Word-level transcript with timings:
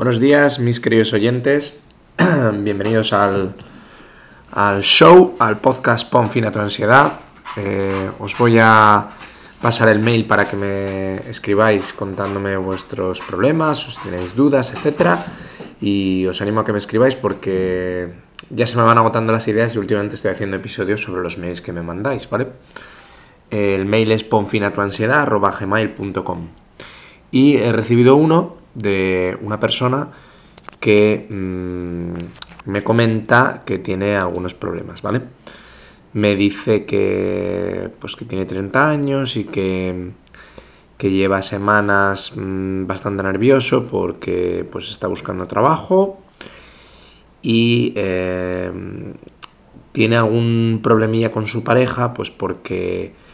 Buenos 0.00 0.16
días, 0.18 0.58
mis 0.58 0.80
queridos 0.80 1.12
oyentes. 1.12 1.78
Bienvenidos 2.62 3.12
al, 3.12 3.52
al, 4.50 4.80
show, 4.80 5.36
al 5.38 5.60
podcast 5.60 6.10
Pon 6.10 6.30
fin 6.30 6.46
a 6.46 6.50
tu 6.50 6.58
ansiedad. 6.58 7.20
Eh, 7.58 8.10
os 8.18 8.34
voy 8.38 8.56
a 8.58 9.10
pasar 9.60 9.90
el 9.90 9.98
mail 9.98 10.24
para 10.24 10.48
que 10.48 10.56
me 10.56 11.16
escribáis 11.28 11.92
contándome 11.92 12.56
vuestros 12.56 13.20
problemas, 13.20 13.80
si 13.80 14.00
tenéis 14.00 14.34
dudas, 14.34 14.72
etc. 14.72 15.18
Y 15.82 16.24
os 16.24 16.40
animo 16.40 16.60
a 16.60 16.64
que 16.64 16.72
me 16.72 16.78
escribáis 16.78 17.14
porque 17.14 18.10
ya 18.48 18.66
se 18.66 18.78
me 18.78 18.84
van 18.84 18.96
agotando 18.96 19.34
las 19.34 19.46
ideas 19.48 19.74
y 19.74 19.78
últimamente 19.80 20.14
estoy 20.14 20.30
haciendo 20.30 20.56
episodios 20.56 21.02
sobre 21.02 21.22
los 21.22 21.36
mails 21.36 21.60
que 21.60 21.74
me 21.74 21.82
mandáis, 21.82 22.26
¿vale? 22.30 22.46
El 23.50 23.84
mail 23.84 24.12
es 24.12 24.24
ponfinatuansiedad.gmail.com 24.24 26.48
Y 27.32 27.58
he 27.58 27.70
recibido 27.70 28.16
uno 28.16 28.59
de 28.74 29.36
una 29.42 29.58
persona 29.60 30.08
que 30.80 31.26
mmm, 31.28 32.14
me 32.66 32.82
comenta 32.82 33.62
que 33.64 33.78
tiene 33.78 34.16
algunos 34.16 34.54
problemas, 34.54 35.02
¿vale? 35.02 35.22
Me 36.12 36.34
dice 36.36 36.84
que, 36.86 37.90
pues, 38.00 38.16
que 38.16 38.24
tiene 38.24 38.46
30 38.46 38.90
años 38.90 39.36
y 39.36 39.44
que, 39.44 40.10
que 40.98 41.10
lleva 41.10 41.42
semanas 41.42 42.32
mmm, 42.36 42.86
bastante 42.86 43.22
nervioso 43.22 43.86
porque 43.88 44.66
pues, 44.70 44.90
está 44.90 45.06
buscando 45.06 45.46
trabajo 45.46 46.20
y 47.42 47.92
eh, 47.96 48.70
tiene 49.92 50.16
algún 50.16 50.80
problemilla 50.82 51.32
con 51.32 51.46
su 51.46 51.62
pareja, 51.64 52.12
pues 52.14 52.30
porque 52.30 53.12
Mm, 53.12 53.29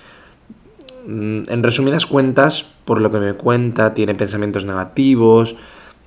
en 1.07 1.63
resumidas 1.63 2.07
cuentas, 2.07 2.67
por 2.85 3.01
lo 3.01 3.11
que 3.11 3.19
me 3.19 3.35
cuenta, 3.35 3.95
tiene 3.95 4.15
pensamientos 4.15 4.65
negativos, 4.65 5.57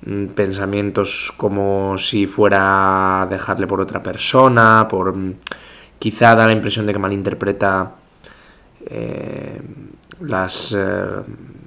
mm, 0.04 0.26
pensamientos 0.28 1.32
como 1.36 1.96
si 1.98 2.26
fuera 2.26 3.22
a 3.22 3.26
dejarle 3.26 3.66
por 3.66 3.80
otra 3.80 4.02
persona, 4.02 4.86
por 4.88 5.16
mm, 5.16 5.34
quizá 5.98 6.34
da 6.34 6.46
la 6.46 6.52
impresión 6.52 6.86
de 6.86 6.92
que 6.92 6.98
malinterpreta 6.98 7.92
eh, 8.86 9.60
las, 10.20 10.74
eh, 10.76 11.22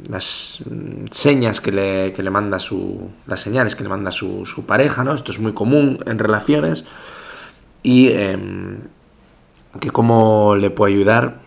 las 0.10 0.64
señas 1.12 1.62
que 1.62 1.72
le, 1.72 2.14
que 2.14 2.24
le, 2.24 2.30
manda 2.30 2.60
su. 2.60 3.10
las 3.28 3.40
señales 3.40 3.76
que 3.76 3.84
le 3.84 3.90
manda 3.90 4.12
su, 4.12 4.46
su, 4.46 4.66
pareja, 4.66 5.04
¿no? 5.04 5.14
Esto 5.14 5.32
es 5.32 5.40
muy 5.40 5.54
común 5.54 6.00
en 6.06 6.20
relaciones. 6.20 6.86
Y 7.84 8.08
eh, 8.10 8.38
que 9.80 9.92
cómo 9.92 10.56
le 10.56 10.70
puede 10.70 10.94
ayudar 10.94 11.43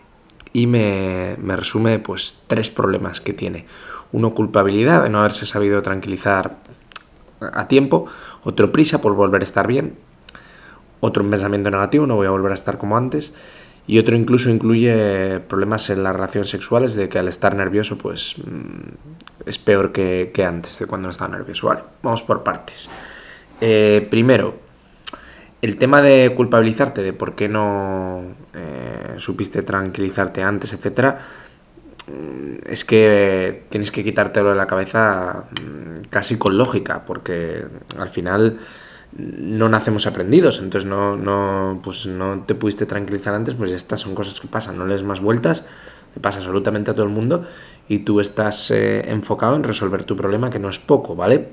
y 0.57 0.65
me, 0.65 1.35
resume 1.55 1.99
pues 1.99 2.35
tres 2.47 2.71
problemas 2.71 3.21
que 3.21 3.31
tiene. 3.31 3.67
Uno, 4.11 4.33
culpabilidad 4.33 5.03
de 5.03 5.09
no 5.11 5.19
haberse 5.19 5.45
sabido 5.45 5.83
tranquilizar 5.83 6.57
a 7.39 7.67
tiempo. 7.67 8.07
Otro, 8.43 8.71
prisa 8.71 8.99
por 8.99 9.13
volver 9.13 9.41
a 9.41 9.43
estar 9.43 9.67
bien. 9.67 9.93
Otro, 10.99 11.23
pensamiento 11.29 11.69
negativo, 11.69 12.07
no 12.07 12.15
voy 12.15 12.25
a 12.25 12.31
volver 12.31 12.53
a 12.53 12.55
estar 12.55 12.79
como 12.79 12.97
antes. 12.97 13.35
Y 13.85 13.99
otro 13.99 14.15
incluso 14.15 14.49
incluye 14.49 15.41
problemas 15.41 15.91
en 15.91 16.01
las 16.01 16.15
relaciones 16.15 16.49
sexuales 16.49 16.95
de 16.95 17.07
que 17.07 17.19
al 17.19 17.27
estar 17.27 17.55
nervioso 17.55 17.99
pues 17.99 18.33
mm, 18.39 19.45
es 19.45 19.59
peor 19.59 19.91
que, 19.91 20.31
antes 20.43 20.79
de 20.79 20.87
cuando 20.87 21.05
no 21.05 21.11
estaba 21.11 21.37
nervioso. 21.37 21.67
Vale, 21.67 21.81
vamos 22.01 22.23
por 22.23 22.41
partes. 22.41 22.89
Eh, 23.61 24.07
primero, 24.09 24.55
el 25.61 25.77
tema 25.77 26.01
de 26.01 26.33
culpabilizarte, 26.35 27.03
de 27.03 27.13
por 27.13 27.35
qué 27.35 27.47
no 27.47 28.23
eh, 28.57 29.15
supiste 29.17 29.61
tranquilizarte 29.61 30.43
antes, 30.43 30.73
etcétera, 30.73 31.19
mm, 32.07 32.67
es 32.67 32.85
que 32.85 33.65
tienes 33.69 33.91
que 33.91 34.03
quitártelo 34.03 34.49
de 34.49 34.55
la 34.55 34.67
cabeza 34.67 35.45
mm, 35.51 36.07
casi 36.09 36.37
con 36.37 36.57
lógica, 36.57 37.03
porque 37.05 37.65
al 37.97 38.09
final 38.09 38.59
no 39.13 39.69
nacemos 39.69 40.05
aprendidos, 40.05 40.59
entonces 40.59 40.89
no, 40.89 41.15
no, 41.15 41.79
pues 41.83 42.05
no 42.05 42.43
te 42.45 42.55
pudiste 42.55 42.85
tranquilizar 42.85 43.33
antes, 43.33 43.55
pues 43.55 43.71
estas 43.71 44.01
son 44.01 44.15
cosas 44.15 44.39
que 44.39 44.47
pasan, 44.47 44.77
no 44.77 44.85
les 44.85 45.03
más 45.03 45.21
vueltas, 45.21 45.65
que 46.13 46.19
pasa 46.19 46.39
absolutamente 46.39 46.91
a 46.91 46.93
todo 46.93 47.05
el 47.05 47.11
mundo 47.11 47.45
y 47.87 47.99
tú 47.99 48.19
estás 48.19 48.71
eh, 48.71 49.09
enfocado 49.09 49.55
en 49.55 49.63
resolver 49.63 50.03
tu 50.03 50.15
problema, 50.15 50.49
que 50.49 50.59
no 50.59 50.69
es 50.69 50.79
poco, 50.79 51.15
¿vale? 51.15 51.49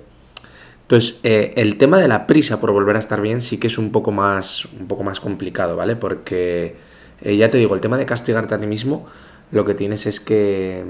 Entonces, 0.82 1.18
eh, 1.22 1.54
el 1.56 1.78
tema 1.78 1.98
de 1.98 2.08
la 2.08 2.26
prisa 2.26 2.60
por 2.60 2.72
volver 2.72 2.96
a 2.96 2.98
estar 2.98 3.20
bien 3.20 3.40
sí 3.40 3.58
que 3.58 3.68
es 3.68 3.78
un 3.78 3.90
poco 3.90 4.12
más, 4.12 4.66
un 4.66 4.86
poco 4.86 5.02
más 5.02 5.18
complicado, 5.18 5.76
¿vale? 5.76 5.96
Porque, 5.96 6.76
eh, 7.22 7.36
ya 7.36 7.50
te 7.50 7.58
digo, 7.58 7.74
el 7.74 7.80
tema 7.80 7.96
de 7.96 8.06
castigarte 8.06 8.54
a 8.54 8.60
ti 8.60 8.66
mismo, 8.66 9.06
lo 9.50 9.64
que 9.64 9.74
tienes 9.74 10.06
es 10.06 10.20
que, 10.20 10.84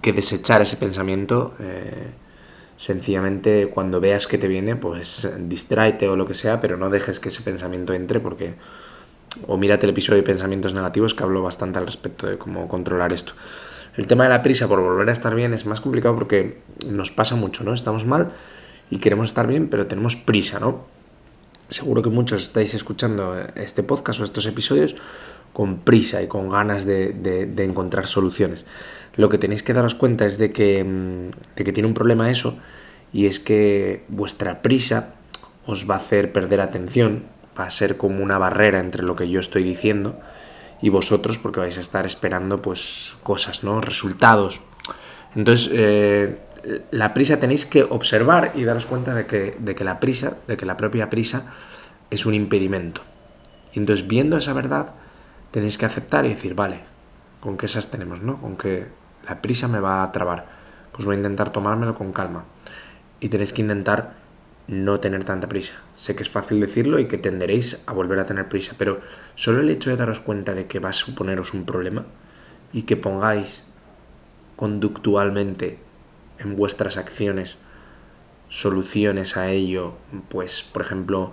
que 0.00 0.12
desechar 0.12 0.62
ese 0.62 0.76
pensamiento. 0.76 1.54
Eh, 1.60 2.10
sencillamente, 2.76 3.68
cuando 3.68 4.00
veas 4.00 4.26
que 4.26 4.38
te 4.38 4.48
viene, 4.48 4.76
pues 4.76 5.28
distráete 5.38 6.08
o 6.08 6.16
lo 6.16 6.26
que 6.26 6.34
sea, 6.34 6.60
pero 6.60 6.76
no 6.76 6.90
dejes 6.90 7.20
que 7.20 7.28
ese 7.28 7.42
pensamiento 7.42 7.92
entre 7.92 8.20
porque... 8.20 8.54
O 9.46 9.56
mírate 9.56 9.86
el 9.86 9.90
episodio 9.90 10.18
de 10.18 10.26
pensamientos 10.26 10.74
negativos 10.74 11.14
que 11.14 11.22
hablo 11.22 11.42
bastante 11.42 11.78
al 11.78 11.86
respecto 11.86 12.26
de 12.26 12.36
cómo 12.36 12.68
controlar 12.68 13.14
esto. 13.14 13.32
El 13.96 14.06
tema 14.06 14.24
de 14.24 14.30
la 14.30 14.42
prisa 14.42 14.68
por 14.68 14.80
volver 14.80 15.08
a 15.08 15.12
estar 15.12 15.34
bien 15.34 15.54
es 15.54 15.64
más 15.64 15.80
complicado 15.80 16.14
porque 16.14 16.58
nos 16.86 17.10
pasa 17.10 17.34
mucho, 17.34 17.64
¿no? 17.64 17.72
Estamos 17.72 18.04
mal 18.04 18.32
y 18.90 18.98
queremos 18.98 19.30
estar 19.30 19.46
bien, 19.46 19.68
pero 19.68 19.86
tenemos 19.86 20.16
prisa, 20.16 20.60
¿no? 20.60 20.84
Seguro 21.72 22.02
que 22.02 22.10
muchos 22.10 22.42
estáis 22.42 22.74
escuchando 22.74 23.34
este 23.56 23.82
podcast 23.82 24.20
o 24.20 24.24
estos 24.24 24.44
episodios 24.44 24.94
con 25.54 25.78
prisa 25.78 26.20
y 26.20 26.28
con 26.28 26.50
ganas 26.50 26.84
de, 26.84 27.54
encontrar 27.56 28.06
soluciones. 28.06 28.66
Lo 29.16 29.30
que 29.30 29.38
tenéis 29.38 29.62
que 29.62 29.72
daros 29.72 29.94
cuenta 29.94 30.26
es 30.26 30.36
de 30.36 30.52
que, 30.52 30.84
mm, 30.84 31.56
de 31.56 31.64
que 31.64 31.72
tiene 31.72 31.88
un 31.88 31.94
problema 31.94 32.30
eso 32.30 32.58
y 33.10 33.24
es 33.24 33.40
que 33.40 34.04
vuestra 34.08 34.60
prisa 34.60 35.14
os 35.64 35.88
va 35.88 35.94
a 35.94 35.98
hacer 35.98 36.32
perder 36.32 36.60
atención, 36.60 37.24
va 37.58 37.64
a 37.64 37.70
ser 37.70 37.96
como 37.96 38.22
una 38.22 38.36
barrera 38.36 38.78
entre 38.78 39.02
lo 39.02 39.16
que 39.16 39.30
yo 39.30 39.40
estoy 39.40 39.62
diciendo 39.62 40.20
y 40.82 40.90
vosotros 40.90 41.38
porque 41.38 41.60
vais 41.60 41.78
a 41.78 41.80
estar 41.80 42.04
esperando 42.04 42.60
pues 42.60 43.16
cosas, 43.22 43.64
¿no? 43.64 43.80
Resultados. 43.80 44.60
Entonces, 45.34 45.70
eh, 45.72 46.38
la 46.90 47.14
prisa 47.14 47.40
tenéis 47.40 47.66
que 47.66 47.82
observar 47.82 48.52
y 48.54 48.64
daros 48.64 48.86
cuenta 48.86 49.14
de 49.14 49.26
que, 49.26 49.56
de 49.58 49.74
que 49.74 49.84
la 49.84 50.00
prisa, 50.00 50.36
de 50.46 50.56
que 50.56 50.66
la 50.66 50.76
propia 50.76 51.10
prisa 51.10 51.52
es 52.10 52.26
un 52.26 52.34
impedimento. 52.34 53.02
Y 53.72 53.78
entonces, 53.78 54.06
viendo 54.06 54.36
esa 54.36 54.52
verdad, 54.52 54.94
tenéis 55.50 55.78
que 55.78 55.86
aceptar 55.86 56.24
y 56.24 56.30
decir, 56.30 56.54
vale, 56.54 56.80
con 57.40 57.56
qué 57.56 57.66
esas 57.66 57.90
tenemos, 57.90 58.22
¿no? 58.22 58.40
Con 58.40 58.56
que 58.56 58.86
la 59.28 59.40
prisa 59.40 59.66
me 59.66 59.80
va 59.80 60.02
a 60.02 60.12
trabar. 60.12 60.46
Pues 60.92 61.04
voy 61.04 61.14
a 61.14 61.18
intentar 61.18 61.50
tomármelo 61.50 61.94
con 61.94 62.12
calma. 62.12 62.44
Y 63.18 63.28
tenéis 63.28 63.52
que 63.52 63.62
intentar 63.62 64.14
no 64.68 65.00
tener 65.00 65.24
tanta 65.24 65.48
prisa. 65.48 65.74
Sé 65.96 66.14
que 66.14 66.22
es 66.22 66.30
fácil 66.30 66.60
decirlo 66.60 66.98
y 66.98 67.06
que 67.06 67.18
tenderéis 67.18 67.82
a 67.86 67.92
volver 67.92 68.18
a 68.20 68.26
tener 68.26 68.48
prisa, 68.48 68.74
pero 68.78 69.00
solo 69.34 69.60
el 69.60 69.70
hecho 69.70 69.90
de 69.90 69.96
daros 69.96 70.20
cuenta 70.20 70.54
de 70.54 70.66
que 70.66 70.78
va 70.78 70.90
a 70.90 70.92
suponeros 70.92 71.54
un 71.54 71.64
problema 71.64 72.04
y 72.72 72.82
que 72.82 72.96
pongáis 72.96 73.64
conductualmente 74.56 75.78
en 76.42 76.56
vuestras 76.56 76.96
acciones 76.96 77.58
soluciones 78.52 79.36
a 79.36 79.50
ello, 79.50 79.94
pues 80.28 80.62
por 80.62 80.82
ejemplo 80.82 81.32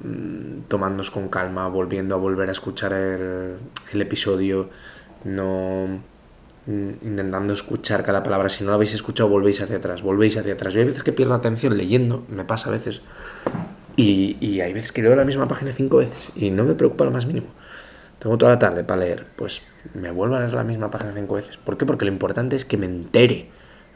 mm, 0.00 0.68
tomándonos 0.68 1.10
con 1.10 1.28
calma, 1.28 1.66
volviendo 1.68 2.14
a 2.14 2.18
volver 2.18 2.50
a 2.50 2.52
escuchar 2.52 2.92
el, 2.92 3.56
episodio, 3.94 4.68
no 5.24 6.02
mm, 6.66 6.90
intentando 7.02 7.54
escuchar 7.54 8.04
cada 8.04 8.22
palabra, 8.22 8.50
si 8.50 8.64
no 8.64 8.70
lo 8.70 8.76
habéis 8.76 8.92
escuchado 8.92 9.30
volvéis 9.30 9.62
hacia 9.62 9.78
atrás, 9.78 10.02
volvéis 10.02 10.36
hacia 10.36 10.52
atrás. 10.52 10.74
Yo 10.74 10.80
hay 10.80 10.86
veces 10.86 11.02
que 11.02 11.12
pierdo 11.12 11.34
atención 11.34 11.76
leyendo, 11.76 12.24
me 12.28 12.44
pasa 12.44 12.68
a 12.68 12.72
veces, 12.72 13.00
y, 13.96 14.36
y 14.40 14.60
hay 14.60 14.74
veces 14.74 14.92
que 14.92 15.02
leo 15.02 15.16
la 15.16 15.24
misma 15.24 15.48
página 15.48 15.72
cinco 15.72 15.98
veces 15.98 16.32
y 16.36 16.50
no 16.50 16.64
me 16.64 16.74
preocupa 16.74 17.04
lo 17.04 17.10
más 17.12 17.24
mínimo. 17.26 17.46
Tengo 18.18 18.36
toda 18.38 18.52
la 18.52 18.58
tarde 18.58 18.84
para 18.84 19.00
leer, 19.00 19.26
pues 19.36 19.62
me 19.94 20.10
vuelvo 20.10 20.36
a 20.36 20.40
leer 20.40 20.52
la 20.52 20.64
misma 20.64 20.90
página 20.90 21.12
cinco 21.14 21.34
veces. 21.34 21.56
¿Por 21.56 21.78
qué? 21.78 21.86
Porque 21.86 22.04
lo 22.04 22.12
importante 22.12 22.56
es 22.56 22.64
que 22.64 22.76
me 22.76 22.86
entere 22.86 23.48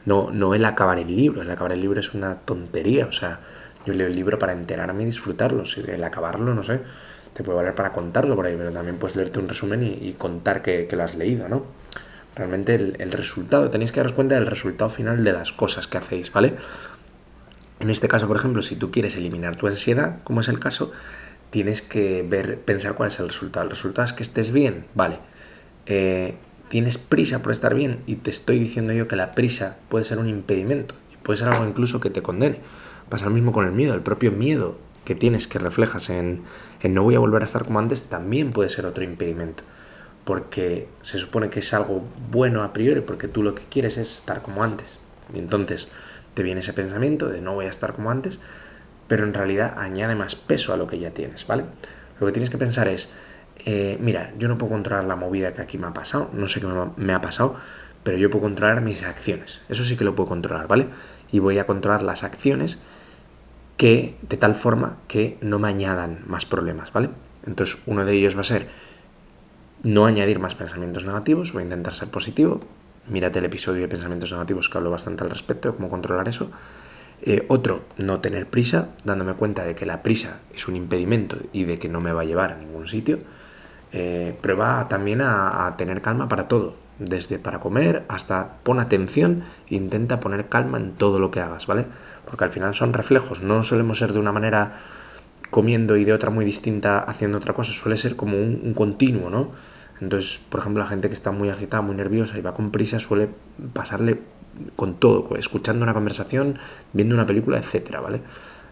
no, 0.06 0.31
no 0.31 0.55
el 0.55 0.65
acabar 0.65 0.99
el 0.99 1.15
libro. 1.15 1.43
El 1.43 1.50
acabar 1.50 1.72
el 1.72 1.81
libro 1.81 2.00
es 2.00 2.14
una 2.14 2.37
tontería. 2.37 3.06
O 3.06 3.12
sea, 3.12 3.41
yo 3.85 3.93
leo 3.93 4.06
el 4.06 4.17
libro 4.17 4.38
para 4.38 4.53
enterarme 4.53 5.03
y 5.03 5.06
disfrutarlo. 5.06 5.64
El 5.87 6.03
acabarlo, 6.03 6.55
no 6.55 6.62
sé, 6.62 6.81
te 7.35 7.44
puede 7.44 7.56
valer 7.56 7.75
para 7.75 7.93
contarlo 7.93 8.35
por 8.35 8.47
ahí, 8.47 8.55
pero 8.56 8.73
también 8.73 8.97
puedes 8.97 9.17
leerte 9.17 9.38
un 9.38 9.49
resumen 9.49 9.82
y, 9.82 10.12
contar 10.12 10.62
que, 10.62 10.88
lo 10.91 11.03
has 11.03 11.14
leído, 11.14 11.49
¿no? 11.49 11.64
Realmente 12.35 12.75
el, 12.75 12.97
el, 12.99 13.12
resultado, 13.12 13.70
tenéis 13.70 13.93
que 13.93 14.00
daros 14.00 14.12
cuenta 14.12 14.35
del 14.35 14.47
resultado 14.47 14.91
final 14.91 15.25
de 15.25 15.32
las 15.32 15.53
cosas 15.53 15.87
que 15.87 15.99
hacéis, 15.99 16.32
¿vale? 16.32 16.55
En 17.81 17.91
este 17.91 18.08
caso, 18.08 18.26
por 18.26 18.37
ejemplo, 18.37 18.62
si 18.62 18.76
tú 18.76 18.91
quieres 18.91 19.17
eliminar 19.17 19.56
tu 19.56 19.67
ansiedad, 19.67 20.23
como 20.25 20.41
es 20.41 20.49
el 20.49 20.58
caso, 20.58 20.93
tienes 21.50 21.82
que 21.82 22.23
ver, 22.23 22.58
pensar 22.61 22.94
cuál 22.94 23.08
es 23.08 23.19
el 23.20 23.29
resultado. 23.29 23.64
El 23.64 23.70
resultado 23.70 24.06
es 24.06 24.12
que 24.12 24.23
estés 24.23 24.50
bien, 24.50 24.87
vale. 24.94 25.19
Eh, 25.87 26.35
tienes 26.69 26.99
prisa 26.99 27.43
por 27.43 27.53
estar 27.53 27.75
bien 27.75 28.03
y 28.07 28.17
te 28.17 28.31
estoy 28.31 28.59
diciendo 28.59 28.93
yo 28.93 29.09
que 29.09 29.17
la 29.17 29.33
prisa 29.33 29.77
puede 29.89 30.05
ser 30.05 30.19
un 30.19 30.29
impedimento 30.29 30.95
y 31.13 31.17
puede 31.17 31.39
ser 31.39 31.49
algo 31.49 31.67
incluso 31.67 32.01
que 32.01 32.11
te 32.11 32.23
condene. 32.23 32.61
Pasa 33.09 33.27
lo 33.27 33.31
mismo 33.31 33.53
con 33.53 33.65
el 33.65 33.73
miedo, 33.73 33.95
el 33.95 34.01
propio 34.01 34.33
miedo 34.33 34.77
que 35.05 35.15
tienes, 35.15 35.47
que 35.47 35.59
reflejas 35.59 36.11
en, 36.11 36.43
en 36.83 36.95
no 36.95 37.05
voy 37.05 37.15
a 37.15 37.21
volver 37.21 37.43
a 37.43 37.45
estar 37.45 37.65
como 37.65 37.79
antes, 37.79 38.05
también 38.05 38.53
puede 38.53 38.69
ser 38.69 38.87
otro 38.87 39.05
impedimento. 39.05 39.63
Porque 40.25 40.89
se 41.03 41.19
supone 41.19 41.51
que 41.51 41.61
es 41.61 41.73
algo 41.73 42.03
bueno 42.33 42.65
a 42.65 42.73
priori, 42.73 43.01
porque 43.01 43.29
tú 43.29 43.45
lo 43.45 43.55
que 43.55 43.63
quieres 43.71 43.97
es 43.97 44.13
estar 44.13 44.43
como 44.43 44.65
antes. 44.65 44.99
Y 45.33 45.39
entonces 45.39 45.89
te 46.35 46.43
viene 46.43 46.61
ese 46.61 46.73
pensamiento 46.73 47.29
de 47.29 47.41
no 47.41 47.55
voy 47.55 47.67
a 47.67 47.71
estar 47.71 47.95
como 47.95 48.11
antes, 48.11 48.41
pero 49.07 49.25
en 49.25 49.35
realidad 49.35 49.79
añade 49.79 50.17
más 50.17 50.35
peso 50.35 50.73
a 50.73 50.77
lo 50.77 50.89
que 50.89 50.99
ya 50.99 51.13
tienes, 51.13 51.47
¿vale? 51.47 51.65
Lo 52.21 52.27
que 52.27 52.33
tienes 52.33 52.51
que 52.51 52.59
pensar 52.59 52.89
es, 52.89 53.09
eh, 53.64 53.99
mira, 54.00 54.32
yo 54.38 54.49
no 54.49 54.58
puedo 54.58 54.73
controlar 54.73 55.05
la 55.05 55.17
movida 55.17 55.55
que 55.55 55.62
aquí 55.62 55.79
me 55.79 55.87
ha 55.87 55.93
pasado, 55.93 56.31
no 56.32 56.49
sé 56.49 56.61
qué 56.61 56.67
me 56.97 57.12
ha 57.12 57.20
pasado, 57.20 57.56
pero 58.03 58.19
yo 58.19 58.31
puedo 58.31 58.43
controlar 58.43 58.82
mis 58.82 59.03
acciones. 59.03 59.62
Eso 59.69 59.85
sí 59.85 59.97
que 59.97 60.05
lo 60.05 60.14
puedo 60.14 60.29
controlar, 60.29 60.69
¿vale? 60.69 60.87
Y 61.32 61.41
voy 61.41 61.58
a 61.58 61.67
controlar 61.67 62.03
las 62.03 62.23
acciones 62.23 62.81
que 63.76 64.17
de 64.23 64.37
tal 64.37 64.55
forma 64.55 64.99
que 65.08 65.38
no 65.41 65.58
me 65.58 65.69
añadan 65.69 66.20
más 66.26 66.47
problemas, 66.47 66.93
¿vale? 66.93 67.11
Entonces 67.47 67.79
uno 67.87 68.05
de 68.05 68.14
ellos 68.14 68.37
va 68.37 68.41
a 68.41 68.44
ser 68.44 68.69
no 69.82 70.06
añadir 70.06 70.38
más 70.38 70.55
pensamientos 70.55 71.05
negativos, 71.05 71.53
voy 71.53 71.62
a 71.62 71.64
intentar 71.64 71.93
ser 71.93 72.08
positivo. 72.08 72.61
Mírate 73.08 73.38
el 73.38 73.44
episodio 73.44 73.82
de 73.82 73.88
pensamientos 73.88 74.32
negativos 74.32 74.69
que 74.69 74.79
hablo 74.79 74.91
bastante 74.91 75.23
al 75.23 75.31
respecto 75.31 75.70
de 75.70 75.76
cómo 75.76 75.91
controlar 75.91 76.29
eso. 76.29 76.50
Eh, 77.23 77.44
otro, 77.49 77.85
no 77.97 78.20
tener 78.20 78.47
prisa, 78.47 78.91
dándome 79.05 79.35
cuenta 79.35 79.64
de 79.64 79.75
que 79.75 79.87
la 79.87 80.03
prisa 80.03 80.41
es 80.55 80.69
un 80.69 80.76
impedimento 80.76 81.38
y 81.53 81.64
de 81.64 81.79
que 81.79 81.88
no 81.88 82.00
me 82.00 82.12
va 82.12 82.23
a 82.23 82.25
llevar 82.25 82.53
a 82.53 82.56
ningún 82.56 82.87
sitio. 82.87 83.19
Eh, 83.98 84.37
prueba 84.43 84.88
también 84.90 85.22
a, 85.22 85.75
tener 85.78 86.02
calma 86.02 86.28
para 86.28 86.48
todo, 86.48 86.75
desde 86.98 87.38
para 87.38 87.60
comer 87.60 88.04
hasta 88.08 88.58
pon 88.62 88.78
atención 88.78 89.44
e 89.70 89.75
intenta 89.75 90.20
poner 90.20 90.50
calma 90.52 90.76
en 90.76 90.93
todo 91.00 91.19
lo 91.19 91.31
que 91.31 91.40
hagas, 91.40 91.66
¿vale? 91.66 91.87
Porque 92.26 92.44
al 92.44 92.52
final 92.52 92.75
son 92.75 92.93
reflejos, 92.93 93.40
no 93.40 93.64
solemos 93.64 93.96
ser 93.96 94.12
de 94.12 94.19
una 94.19 94.32
manera 94.32 94.82
comiendo 95.48 95.96
y 95.96 96.04
de 96.04 96.12
otra 96.12 96.28
muy 96.28 96.44
distinta 96.44 96.98
haciendo 96.98 97.38
otra 97.38 97.54
cosa, 97.54 97.72
suele 97.72 97.96
ser 97.96 98.16
como 98.16 98.37
un, 98.37 98.75
continuo, 98.75 99.31
¿no? 99.31 99.52
Entonces, 99.98 100.43
por 100.50 100.60
ejemplo, 100.60 100.82
la 100.82 100.90
gente 100.90 101.08
que 101.08 101.14
está 101.14 101.31
muy 101.31 101.48
agitada, 101.48 101.81
muy 101.81 101.96
nerviosa 101.96 102.37
y 102.37 102.43
va 102.43 102.52
con 102.52 102.72
prisa 102.72 103.00
suele 103.00 103.31
pasarle 103.72 104.20
con 104.76 104.96
todo, 104.96 105.37
escuchando 105.38 105.84
una 105.84 105.94
conversación, 105.94 106.58
viendo 106.93 107.14
una 107.14 107.26
película, 107.26 107.56
etcétera, 107.56 108.00
¿vale? 108.02 108.20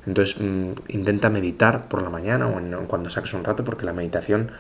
Entonces, 0.07 0.39
mm, 0.39 0.73
intenta 0.89 1.31
meditar 1.31 1.89
por 1.89 2.03
la 2.03 2.11
mañana 2.11 2.47
o 2.47 2.61
cuando 2.87 3.09
saques 3.09 3.33
un 3.33 3.43
rato, 3.43 3.65
porque 3.65 3.87
la 3.87 3.95
meditación 3.95 4.51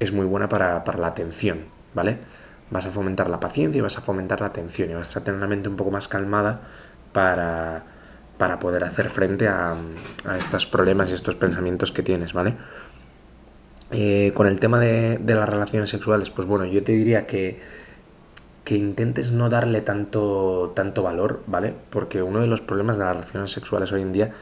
es 0.00 0.12
muy 0.12 0.26
buena 0.26 0.48
para, 0.48 0.82
la 0.98 1.06
atención, 1.06 1.64
¿vale? 1.94 2.18
Vas 2.70 2.86
a 2.86 2.90
fomentar 2.90 3.30
la 3.30 3.40
paciencia 3.40 3.78
y 3.78 3.82
vas 3.82 3.96
a 3.96 4.00
fomentar 4.00 4.40
la 4.40 4.48
atención 4.48 4.90
y 4.90 4.94
vas 4.94 5.16
a 5.16 5.24
tener 5.24 5.40
la 5.40 5.46
mente 5.46 5.68
un 5.68 5.76
poco 5.76 5.90
más 5.90 6.08
calmada 6.08 6.60
para, 7.12 7.84
para 8.36 8.58
poder 8.58 8.84
hacer 8.84 9.10
frente 9.10 9.48
a, 9.48 9.76
a 10.24 10.38
estos 10.38 10.66
problemas 10.66 11.10
y 11.10 11.14
estos 11.14 11.34
pensamientos 11.34 11.92
que 11.92 12.02
tienes, 12.02 12.32
¿vale? 12.32 12.56
Eh, 13.90 14.32
con 14.34 14.46
el 14.46 14.60
tema 14.60 14.78
de, 14.78 15.16
de, 15.18 15.34
las 15.34 15.48
relaciones 15.48 15.88
sexuales, 15.88 16.30
pues 16.30 16.46
bueno, 16.46 16.66
yo 16.66 16.84
te 16.84 16.92
diría 16.92 17.26
que 17.26 17.60
que 18.68 18.76
intentes 18.76 19.30
no 19.30 19.48
darle 19.48 19.80
tanto, 19.80 20.72
tanto 20.76 21.02
valor, 21.02 21.42
¿vale? 21.46 21.72
Porque 21.88 22.20
uno 22.20 22.40
de 22.40 22.46
los 22.46 22.60
problemas 22.60 22.98
de 22.98 23.04
las 23.04 23.14
relaciones 23.14 23.50
sexuales 23.50 23.92
hoy 23.92 24.02
en 24.02 24.12
día 24.12 24.34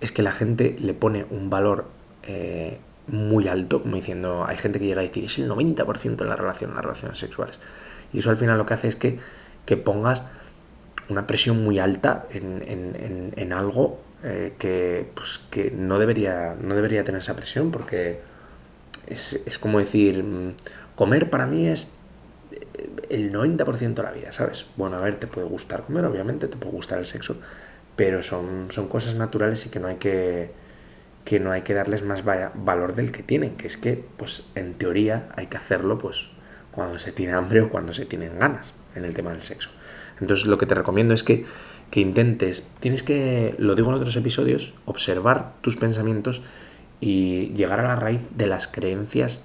es 0.00 0.12
que 0.12 0.22
la 0.22 0.30
gente 0.30 0.76
le 0.78 0.94
pone 0.94 1.26
un 1.28 1.50
valor 1.50 1.86
eh, 2.22 2.78
muy 3.06 3.48
alto, 3.48 3.82
como 3.82 3.96
diciendo, 3.96 4.44
hay 4.46 4.56
gente 4.56 4.78
que 4.78 4.86
llega 4.86 5.00
a 5.00 5.04
decir, 5.04 5.24
es 5.24 5.38
el 5.38 5.48
90% 5.48 6.16
de 6.16 6.24
la 6.24 6.36
relación, 6.36 6.74
las 6.74 6.82
relaciones 6.82 7.18
sexuales. 7.18 7.58
Y 8.12 8.18
eso 8.18 8.30
al 8.30 8.36
final 8.36 8.58
lo 8.58 8.66
que 8.66 8.74
hace 8.74 8.88
es 8.88 8.96
que, 8.96 9.18
que 9.66 9.76
pongas 9.76 10.22
una 11.08 11.26
presión 11.26 11.62
muy 11.62 11.78
alta 11.78 12.26
en, 12.30 12.62
en, 12.66 13.32
en, 13.36 13.52
algo 13.52 14.00
eh, 14.22 14.54
que, 14.58 15.06
pues, 15.14 15.40
que 15.50 15.70
no, 15.70 15.98
debería, 15.98 16.56
no 16.58 16.74
debería 16.74 17.04
tener 17.04 17.20
esa 17.20 17.36
presión, 17.36 17.70
porque 17.70 18.20
es, 19.06 19.34
es 19.44 19.58
como 19.58 19.78
decir, 19.78 20.22
mm, 20.22 20.54
comer 20.96 21.28
para 21.28 21.46
mí 21.46 21.68
es 21.68 21.90
el 23.10 23.32
90% 23.32 23.94
de 23.94 24.02
la 24.02 24.12
vida, 24.12 24.32
¿sabes? 24.32 24.66
Bueno, 24.76 24.96
a 24.96 25.00
ver, 25.00 25.18
te 25.18 25.26
puede 25.26 25.46
gustar 25.46 25.82
comer, 25.82 26.04
obviamente, 26.04 26.48
te 26.48 26.56
puede 26.56 26.72
gustar 26.72 26.98
el 26.98 27.06
sexo, 27.06 27.36
pero 27.96 28.22
son, 28.22 28.68
son 28.70 28.88
cosas 28.88 29.14
naturales 29.14 29.66
y 29.66 29.68
que 29.68 29.78
no 29.80 29.88
hay 29.88 29.96
que 29.96 30.50
que 31.24 31.40
no 31.40 31.52
hay 31.52 31.62
que 31.62 31.74
darles 31.74 32.02
más 32.02 32.22
valor 32.24 32.94
del 32.94 33.10
que 33.10 33.22
tienen, 33.22 33.56
que 33.56 33.66
es 33.66 33.76
que, 33.76 34.04
pues, 34.16 34.50
en 34.54 34.74
teoría 34.74 35.28
hay 35.36 35.46
que 35.46 35.56
hacerlo, 35.56 35.98
pues, 35.98 36.28
cuando 36.70 36.98
se 36.98 37.12
tiene 37.12 37.32
hambre 37.32 37.62
o 37.62 37.70
cuando 37.70 37.94
se 37.94 38.04
tienen 38.04 38.38
ganas 38.38 38.74
en 38.94 39.04
el 39.04 39.14
tema 39.14 39.30
del 39.30 39.42
sexo. 39.42 39.70
Entonces, 40.20 40.46
lo 40.46 40.58
que 40.58 40.66
te 40.66 40.74
recomiendo 40.74 41.14
es 41.14 41.24
que, 41.24 41.46
que 41.90 42.00
intentes, 42.00 42.66
tienes 42.80 43.02
que, 43.02 43.54
lo 43.58 43.74
digo 43.74 43.88
en 43.88 43.96
otros 43.96 44.16
episodios, 44.16 44.74
observar 44.84 45.52
tus 45.60 45.76
pensamientos 45.76 46.42
y 47.00 47.52
llegar 47.54 47.80
a 47.80 47.88
la 47.88 47.96
raíz 47.96 48.20
de 48.36 48.46
las 48.46 48.68
creencias 48.68 49.42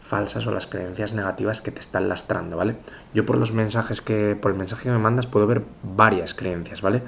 falsas 0.00 0.46
o 0.46 0.52
las 0.52 0.66
creencias 0.66 1.12
negativas 1.12 1.60
que 1.60 1.70
te 1.70 1.80
están 1.80 2.08
lastrando, 2.08 2.56
¿vale? 2.56 2.76
Yo 3.12 3.26
por 3.26 3.36
los 3.36 3.52
mensajes 3.52 4.00
que, 4.00 4.36
por 4.40 4.50
el 4.50 4.56
mensaje 4.56 4.84
que 4.84 4.90
me 4.90 4.98
mandas 4.98 5.26
puedo 5.26 5.46
ver 5.46 5.62
varias 5.82 6.32
creencias, 6.34 6.80
¿vale? 6.80 7.02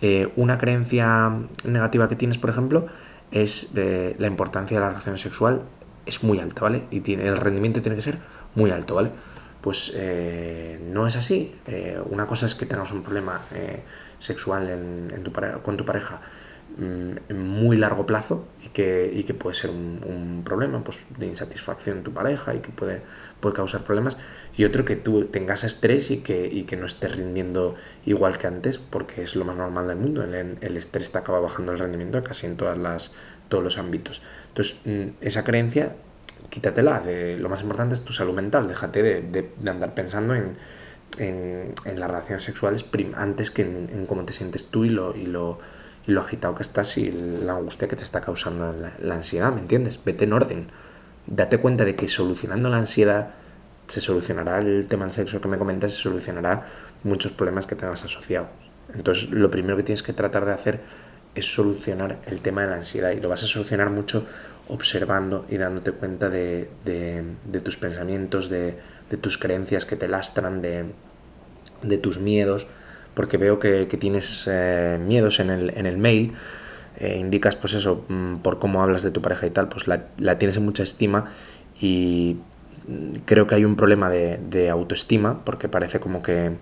Eh, 0.00 0.28
una 0.36 0.56
creencia 0.58 1.32
negativa 1.64 2.08
que 2.08 2.14
tienes, 2.14 2.38
por 2.38 2.50
ejemplo, 2.50 2.86
es 3.30 3.68
eh, 3.74 4.14
la 4.18 4.26
importancia 4.26 4.76
de 4.76 4.80
la 4.80 4.90
relación 4.90 5.18
sexual 5.18 5.62
es 6.04 6.22
muy 6.22 6.38
alta, 6.38 6.62
¿vale? 6.62 6.84
Y 6.90 7.00
tiene, 7.00 7.26
el 7.26 7.36
rendimiento 7.36 7.82
tiene 7.82 7.96
que 7.96 8.02
ser 8.02 8.18
muy 8.54 8.70
alto, 8.70 8.94
¿vale? 8.94 9.10
Pues 9.60 9.92
eh, 9.96 10.78
no 10.92 11.06
es 11.06 11.16
así. 11.16 11.54
una 12.08 12.26
cosa 12.26 12.46
es 12.46 12.54
que 12.54 12.66
tengas 12.66 12.92
un 12.92 13.02
problema 13.02 13.40
sexual 14.20 14.70
en, 14.70 15.22
tu 15.24 15.32
con 15.62 15.76
tu 15.76 15.84
pareja 15.84 16.20
en 16.78 17.20
muy 17.30 17.76
largo 17.76 18.04
plazo 18.04 18.44
y 18.62 18.68
que, 18.68 19.10
y 19.14 19.24
que 19.24 19.32
puede 19.32 19.54
ser 19.54 19.70
un, 19.70 20.42
problema 20.44 20.84
pues, 20.84 21.02
de 21.18 21.26
insatisfacción 21.26 21.98
en 21.98 22.04
tu 22.04 22.12
pareja 22.12 22.54
y 22.54 22.60
que 22.60 22.70
puede, 22.70 23.00
puede 23.40 23.54
causar 23.54 23.82
problemas. 23.82 24.18
Y 24.56 24.64
otro 24.64 24.84
que 24.84 24.96
tú 24.96 25.24
tengas 25.26 25.64
estrés 25.64 26.10
y 26.10 26.18
que, 26.18 26.46
y 26.46 26.64
que 26.64 26.76
no 26.76 26.86
estés 26.86 27.16
rindiendo 27.16 27.76
igual 28.04 28.38
que 28.38 28.46
antes, 28.46 28.78
porque 28.78 29.22
es 29.22 29.34
lo 29.36 29.44
más 29.44 29.56
normal 29.56 29.88
del 29.88 29.96
mundo. 29.96 30.22
El, 30.22 30.58
el 30.60 30.76
estrés 30.76 31.10
te 31.10 31.18
acaba 31.18 31.40
bajando 31.40 31.72
el 31.72 31.78
rendimiento 31.78 32.22
casi 32.22 32.46
en 32.46 32.56
todas 32.56 32.78
las, 32.78 33.14
todos 33.48 33.64
los 33.64 33.78
ámbitos. 33.78 34.22
Entonces, 34.48 34.80
mm, 34.84 35.08
esa 35.20 35.44
creencia, 35.44 35.96
quítatela. 36.50 37.00
De, 37.00 37.36
lo 37.38 37.48
más 37.48 37.62
importante 37.62 37.94
es 37.94 38.02
tu 38.02 38.12
salud 38.12 38.34
mental. 38.34 38.68
Déjate 38.68 39.02
de, 39.02 39.22
de, 39.22 39.70
andar 39.70 39.94
pensando 39.94 40.34
en, 40.34 40.56
en, 41.18 41.74
las 42.00 42.10
relaciones 42.10 42.44
sexuales 42.44 42.84
antes 43.14 43.50
que 43.50 43.62
en, 43.62 44.06
cómo 44.06 44.24
te 44.24 44.32
sientes 44.32 44.66
tú 44.66 44.84
y 44.84 44.90
lo, 44.90 45.58
lo 46.06 46.20
agitado 46.20 46.54
que 46.54 46.62
estás 46.62 46.96
y 46.98 47.10
la 47.10 47.54
angustia 47.54 47.88
que 47.88 47.96
te 47.96 48.04
está 48.04 48.20
causando 48.20 48.74
la, 49.00 49.14
ansiedad, 49.14 49.52
¿me 49.52 49.60
entiendes? 49.60 49.98
Vete 50.04 50.24
en 50.24 50.32
orden. 50.32 50.66
Date 51.26 51.58
cuenta 51.58 51.84
de 51.84 51.96
que 51.96 52.08
solucionando 52.08 52.68
la 52.68 52.78
ansiedad 52.78 53.30
se 53.88 54.00
solucionará 54.00 54.58
el 54.60 54.86
tema 54.88 55.06
del 55.06 55.14
sexo 55.14 55.40
que 55.40 55.48
me 55.48 55.58
comentas, 55.58 55.92
se 55.92 56.02
solucionará 56.02 56.66
muchos 57.02 57.32
problemas 57.32 57.66
que 57.66 57.74
tengas 57.74 58.04
asociados. 58.04 58.48
Entonces, 58.94 59.30
lo 59.30 59.50
primero 59.50 59.76
que 59.76 59.82
tienes 59.82 60.02
que 60.02 60.12
tratar 60.12 60.44
de 60.44 60.52
hacer 60.52 60.80
es 61.34 61.52
solucionar 61.52 62.18
el 62.26 62.40
tema 62.40 62.62
de 62.62 62.68
la 62.68 62.76
ansiedad 62.76 63.10
y 63.10 63.20
lo 63.20 63.28
vas 63.28 63.42
a 63.42 63.46
solucionar 63.46 63.90
mucho 63.90 64.26
observando 64.68 65.44
y 65.48 65.56
dándote 65.56 65.92
cuenta 65.92 66.30
de, 66.30 66.68
tus 67.64 67.76
pensamientos, 67.76 68.48
de, 68.48 68.76
tus 69.20 69.38
creencias 69.38 69.84
que 69.84 69.96
te 69.96 70.08
lastran, 70.08 70.62
de 70.62 71.98
tus 71.98 72.18
miedos 72.18 72.66
porque 73.16 73.38
veo 73.38 73.58
que, 73.58 73.86
tienes 73.86 74.44
eh, 74.46 74.98
miedos 75.00 75.40
en 75.40 75.48
el, 75.48 75.70
en 75.70 75.86
el 75.86 75.96
mail, 75.96 76.34
eh, 76.98 77.16
indicas 77.18 77.56
pues 77.56 77.72
eso, 77.72 78.04
mm, 78.08 78.36
por 78.36 78.58
cómo 78.58 78.82
hablas 78.82 79.02
de 79.02 79.10
tu 79.10 79.22
pareja 79.22 79.46
y 79.46 79.50
tal, 79.50 79.68
pues 79.68 79.86
la, 79.88 80.38
tienes 80.38 80.58
en 80.58 80.66
mucha 80.66 80.82
estima 80.82 81.32
y 81.80 82.36
creo 83.24 83.46
que 83.46 83.54
hay 83.54 83.64
un 83.64 83.74
problema 83.74 84.10
de, 84.10 84.68
autoestima, 84.70 85.44
porque 85.44 85.68
parece 85.68 85.98
como 85.98 86.22
que 86.22 86.52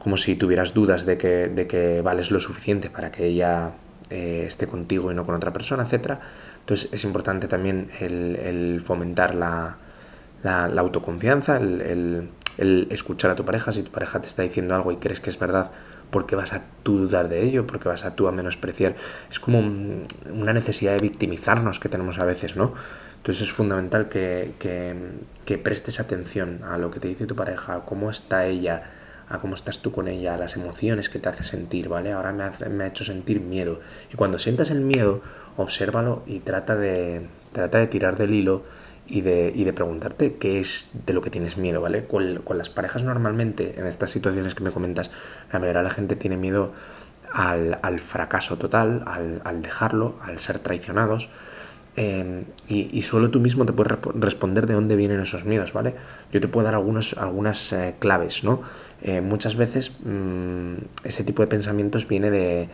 como 0.00 0.16
si 0.16 0.34
tuvieras 0.34 0.74
dudas 0.74 1.06
de 1.06 1.16
que, 1.16 1.48
de 1.48 1.66
que 1.68 2.02
vales 2.02 2.30
lo 2.32 2.40
suficiente 2.40 2.90
para 2.90 3.12
que 3.12 3.26
ella 3.26 3.72
eh, 4.10 4.44
esté 4.46 4.66
contigo 4.66 5.12
y 5.12 5.14
no 5.14 5.24
con 5.26 5.36
otra 5.36 5.52
persona, 5.52 5.84
etcétera. 5.84 6.20
Entonces 6.60 6.88
es 6.92 7.04
importante 7.04 7.46
también 7.46 7.88
el, 8.00 8.82
fomentar 8.84 9.34
la, 9.34 9.76
la, 10.42 10.80
autoconfianza, 10.80 11.56
el 11.56 12.28
escuchar 12.58 13.30
a 13.30 13.36
tu 13.36 13.44
pareja, 13.44 13.72
si 13.72 13.82
tu 13.82 13.90
pareja 13.90 14.20
te 14.20 14.26
está 14.26 14.42
diciendo 14.42 14.74
algo 14.74 14.92
y 14.92 14.96
crees 14.96 15.20
que 15.20 15.30
es 15.30 15.38
verdad, 15.38 15.70
porque 16.10 16.36
vas 16.36 16.52
a 16.52 16.62
tú 16.82 16.98
dudar 16.98 17.28
de 17.28 17.42
ello, 17.44 17.66
porque 17.66 17.88
vas 17.88 18.04
a 18.04 18.14
tú 18.14 18.28
a 18.28 18.32
menospreciar. 18.32 18.96
Es 19.30 19.38
como 19.38 19.58
una 19.58 20.52
necesidad 20.52 20.92
de 20.92 21.00
victimizarnos 21.00 21.78
que 21.80 21.88
tenemos 21.88 22.18
a 22.18 22.24
veces, 22.24 22.56
¿no? 22.56 22.74
Entonces 23.16 23.48
es 23.48 23.52
fundamental 23.52 24.08
que, 24.08 24.54
que, 24.58 25.58
prestes 25.58 26.00
atención 26.00 26.60
a 26.64 26.78
lo 26.78 26.90
que 26.90 27.00
te 27.00 27.08
dice 27.08 27.26
tu 27.26 27.34
pareja, 27.34 27.74
a 27.74 27.80
cómo 27.84 28.10
está 28.10 28.46
ella, 28.46 28.90
a 29.28 29.38
cómo 29.38 29.54
estás 29.54 29.80
tú 29.80 29.92
con 29.92 30.08
ella, 30.08 30.34
a 30.34 30.38
las 30.38 30.56
emociones 30.56 31.08
que 31.08 31.18
te 31.18 31.28
hace 31.28 31.42
sentir, 31.42 31.88
¿vale? 31.88 32.12
Ahora 32.12 32.32
me, 32.32 32.68
me 32.68 32.84
ha 32.84 32.86
hecho 32.86 33.04
sentir 33.04 33.40
miedo. 33.40 33.80
Y 34.12 34.16
cuando 34.16 34.38
sientas 34.38 34.70
el 34.70 34.80
miedo, 34.80 35.20
obsérvalo 35.56 36.22
y 36.26 36.40
trata 36.40 36.76
de, 36.76 37.28
trata 37.52 37.78
de 37.78 37.88
tirar 37.88 38.16
del 38.16 38.34
hilo 38.34 38.62
y 39.08 39.22
de, 39.22 39.52
y 39.54 39.64
de 39.64 39.72
preguntarte 39.72 40.36
qué 40.36 40.60
es 40.60 40.90
de 41.06 41.12
lo 41.12 41.22
que 41.22 41.30
tienes 41.30 41.56
miedo, 41.56 41.80
¿vale? 41.80 42.04
Con, 42.04 42.42
las 42.56 42.70
parejas 42.70 43.02
normalmente, 43.02 43.78
en 43.78 43.86
estas 43.86 44.10
situaciones 44.10 44.54
que 44.54 44.62
me 44.62 44.70
comentas, 44.70 45.10
la 45.52 45.58
mayoría 45.58 45.80
de 45.82 45.88
la 45.88 45.94
gente 45.94 46.16
tiene 46.16 46.36
miedo 46.36 46.72
al, 47.32 48.00
fracaso 48.00 48.56
total, 48.58 49.02
al, 49.06 49.62
dejarlo, 49.62 50.16
al 50.22 50.38
ser 50.38 50.58
traicionados. 50.58 51.28
em, 51.96 52.44
y, 52.68 53.02
solo 53.02 53.30
tú 53.30 53.40
mismo 53.40 53.66
te 53.66 53.72
puedes 53.72 53.92
responder 54.14 54.66
de 54.66 54.74
dónde 54.74 54.94
vienen 54.94 55.20
esos 55.20 55.44
miedos, 55.44 55.72
¿vale? 55.72 55.94
Yo 56.32 56.40
te 56.40 56.46
puedo 56.46 56.64
dar 56.64 56.74
algunos, 56.74 57.14
algunas 57.18 57.72
eh, 57.72 57.96
claves, 57.98 58.44
¿no? 58.44 58.62
Eh, 59.02 59.20
muchas 59.20 59.56
veces 59.56 59.92
mm, 60.04 60.74
ese 61.04 61.24
tipo 61.24 61.42
de 61.42 61.48
pensamientos 61.48 62.06
viene 62.06 62.30
de, 62.30 62.68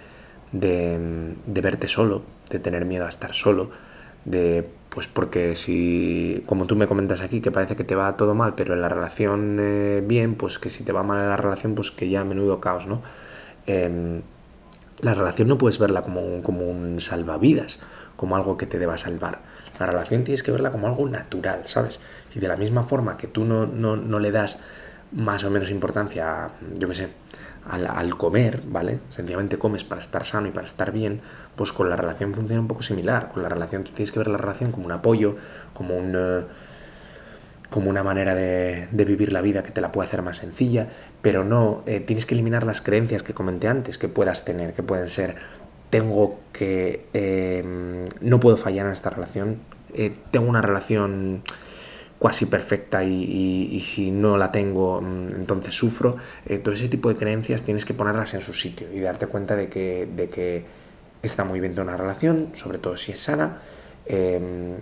de, 0.54 1.60
verte 1.60 1.88
solo, 1.88 2.22
de 2.50 2.58
tener 2.58 2.84
miedo 2.84 3.06
a 3.06 3.08
estar 3.08 3.34
solo, 3.34 3.70
de 4.24 4.68
pues 4.94 5.08
porque 5.08 5.56
si, 5.56 6.44
como 6.46 6.66
tú 6.66 6.76
me 6.76 6.86
comentas 6.86 7.20
aquí, 7.20 7.40
que 7.40 7.50
parece 7.50 7.74
que 7.74 7.82
te 7.82 7.96
va 7.96 8.16
todo 8.16 8.36
mal, 8.36 8.54
pero 8.54 8.74
en 8.74 8.80
la 8.80 8.88
relación 8.88 9.58
eh, 9.60 10.04
bien, 10.06 10.36
pues 10.36 10.60
que 10.60 10.68
si 10.68 10.84
te 10.84 10.92
va 10.92 11.02
mal 11.02 11.20
en 11.20 11.28
la 11.28 11.36
relación, 11.36 11.74
pues 11.74 11.90
que 11.90 12.08
ya 12.08 12.20
a 12.20 12.24
menudo 12.24 12.60
caos, 12.60 12.86
¿no? 12.86 13.02
Em, 13.66 14.22
la 15.00 15.14
relación 15.14 15.48
no 15.48 15.58
puedes 15.58 15.78
verla 15.78 16.02
como 16.02 16.20
un, 16.20 16.42
como 16.42 16.68
un 16.68 17.00
salvavidas, 17.00 17.80
como 18.16 18.36
algo 18.36 18.56
que 18.56 18.66
te 18.66 18.78
deba 18.78 18.96
salvar. 18.96 19.40
La 19.80 19.86
relación 19.86 20.22
tienes 20.22 20.44
que 20.44 20.52
verla 20.52 20.70
como 20.70 20.86
algo 20.86 21.08
natural, 21.08 21.62
¿sabes? 21.64 21.98
Y 22.32 22.38
de 22.38 22.46
la 22.46 22.56
misma 22.56 22.84
forma 22.84 23.16
que 23.16 23.26
tú 23.26 23.44
no, 23.44 23.66
no, 23.66 23.96
no 23.96 24.20
le 24.20 24.30
das 24.30 24.60
más 25.10 25.42
o 25.42 25.50
menos 25.50 25.70
importancia, 25.70 26.50
yo 26.78 26.88
qué 26.88 26.94
sé, 26.94 27.08
al, 27.68 28.16
comer, 28.16 28.62
¿vale? 28.66 29.00
Sencillamente 29.10 29.58
comes 29.58 29.84
para 29.84 30.00
estar 30.00 30.24
sano 30.24 30.48
y 30.48 30.50
para 30.50 30.66
estar 30.66 30.92
bien, 30.92 31.20
pues 31.56 31.72
con 31.72 31.88
la 31.88 31.96
relación 31.96 32.34
funciona 32.34 32.60
un 32.60 32.68
poco 32.68 32.82
similar. 32.82 33.30
Con 33.32 33.42
la 33.42 33.48
relación 33.48 33.84
tú 33.84 33.92
tienes 33.92 34.12
que 34.12 34.18
ver 34.18 34.28
la 34.28 34.38
relación 34.38 34.72
como 34.72 34.86
un 34.86 34.92
apoyo, 34.92 35.36
como 35.72 35.96
un... 35.96 36.12
Eh, 36.14 36.44
como 37.70 37.90
una 37.90 38.04
manera 38.04 38.36
de, 38.36 38.86
vivir 38.92 39.32
la 39.32 39.40
vida 39.40 39.64
que 39.64 39.72
te 39.72 39.80
la 39.80 39.90
puede 39.90 40.06
hacer 40.06 40.22
más 40.22 40.36
sencilla, 40.36 40.86
pero 41.22 41.42
no, 41.42 41.82
eh, 41.86 41.98
tienes 41.98 42.24
que 42.24 42.34
eliminar 42.34 42.64
las 42.64 42.80
creencias 42.80 43.24
que 43.24 43.34
comenté 43.34 43.66
antes 43.66 43.98
que 43.98 44.06
puedas 44.06 44.44
tener, 44.44 44.74
que 44.74 44.84
pueden 44.84 45.08
ser, 45.08 45.34
tengo 45.90 46.38
que, 46.52 47.06
eh, 47.14 48.06
no 48.20 48.38
puedo 48.38 48.56
fallar 48.58 48.86
en 48.86 48.92
esta 48.92 49.10
relación, 49.10 49.58
tengo 50.30 50.48
una 50.48 50.62
relación 50.62 51.42
cuasi 52.18 52.46
perfecta 52.46 53.04
y, 53.04 53.80
si 53.84 54.10
no 54.10 54.36
la 54.36 54.50
tengo 54.50 55.00
mm, 55.00 55.34
entonces 55.34 55.74
sufro. 55.74 56.16
Eh, 56.46 56.58
todo 56.58 56.74
ese 56.74 56.88
tipo 56.88 57.08
de 57.08 57.16
creencias 57.16 57.62
tienes 57.62 57.84
que 57.84 57.94
ponerlas 57.94 58.34
en 58.34 58.40
su 58.40 58.54
sitio 58.54 58.92
y 58.92 59.00
darte 59.00 59.26
cuenta 59.26 59.56
de 59.56 59.68
que, 59.68 60.08
de 60.14 60.28
que 60.28 60.64
está 61.22 61.44
muy 61.44 61.60
bien 61.60 61.74
tener 61.74 61.88
una 61.88 61.96
relación, 61.96 62.50
sobre 62.54 62.78
todo 62.78 62.96
si 62.96 63.12
es 63.12 63.20
sana. 63.20 63.58
Em, 64.06 64.76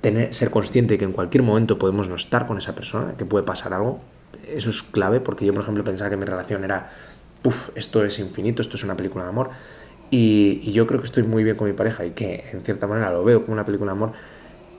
tener, 0.00 0.32
ser 0.32 0.50
consciente 0.50 0.94
de 0.94 0.98
que 0.98 1.04
en 1.04 1.12
cualquier 1.12 1.42
momento 1.42 1.78
podemos 1.78 2.08
no 2.08 2.16
estar 2.16 2.46
con 2.46 2.58
esa 2.58 2.74
persona, 2.74 3.14
que 3.16 3.24
puede 3.24 3.44
pasar 3.44 3.74
algo. 3.74 4.00
Eso 4.46 4.70
es 4.70 4.82
clave 4.82 5.20
porque 5.20 5.44
yo, 5.44 5.52
por 5.52 5.62
ejemplo, 5.62 5.84
pensaba 5.84 6.10
que 6.10 6.16
mi 6.16 6.24
relación 6.24 6.64
era, 6.64 6.90
puff, 7.42 7.70
esto 7.76 8.04
es 8.04 8.18
infinito, 8.18 8.62
esto 8.62 8.76
es 8.76 8.84
una 8.84 8.96
película 8.96 9.24
de 9.24 9.30
amor. 9.30 9.50
Y, 10.10 10.60
y, 10.62 10.72
yo 10.72 10.86
creo 10.86 11.00
que 11.00 11.06
estoy 11.06 11.22
muy 11.22 11.44
bien 11.44 11.56
con 11.56 11.68
mi 11.68 11.74
pareja 11.74 12.06
y 12.06 12.12
que 12.12 12.44
en 12.52 12.62
cierta 12.62 12.86
manera 12.86 13.12
lo 13.12 13.24
veo 13.24 13.42
como 13.42 13.52
una 13.52 13.66
película 13.66 13.92
de 13.92 13.98
amor, 13.98 14.12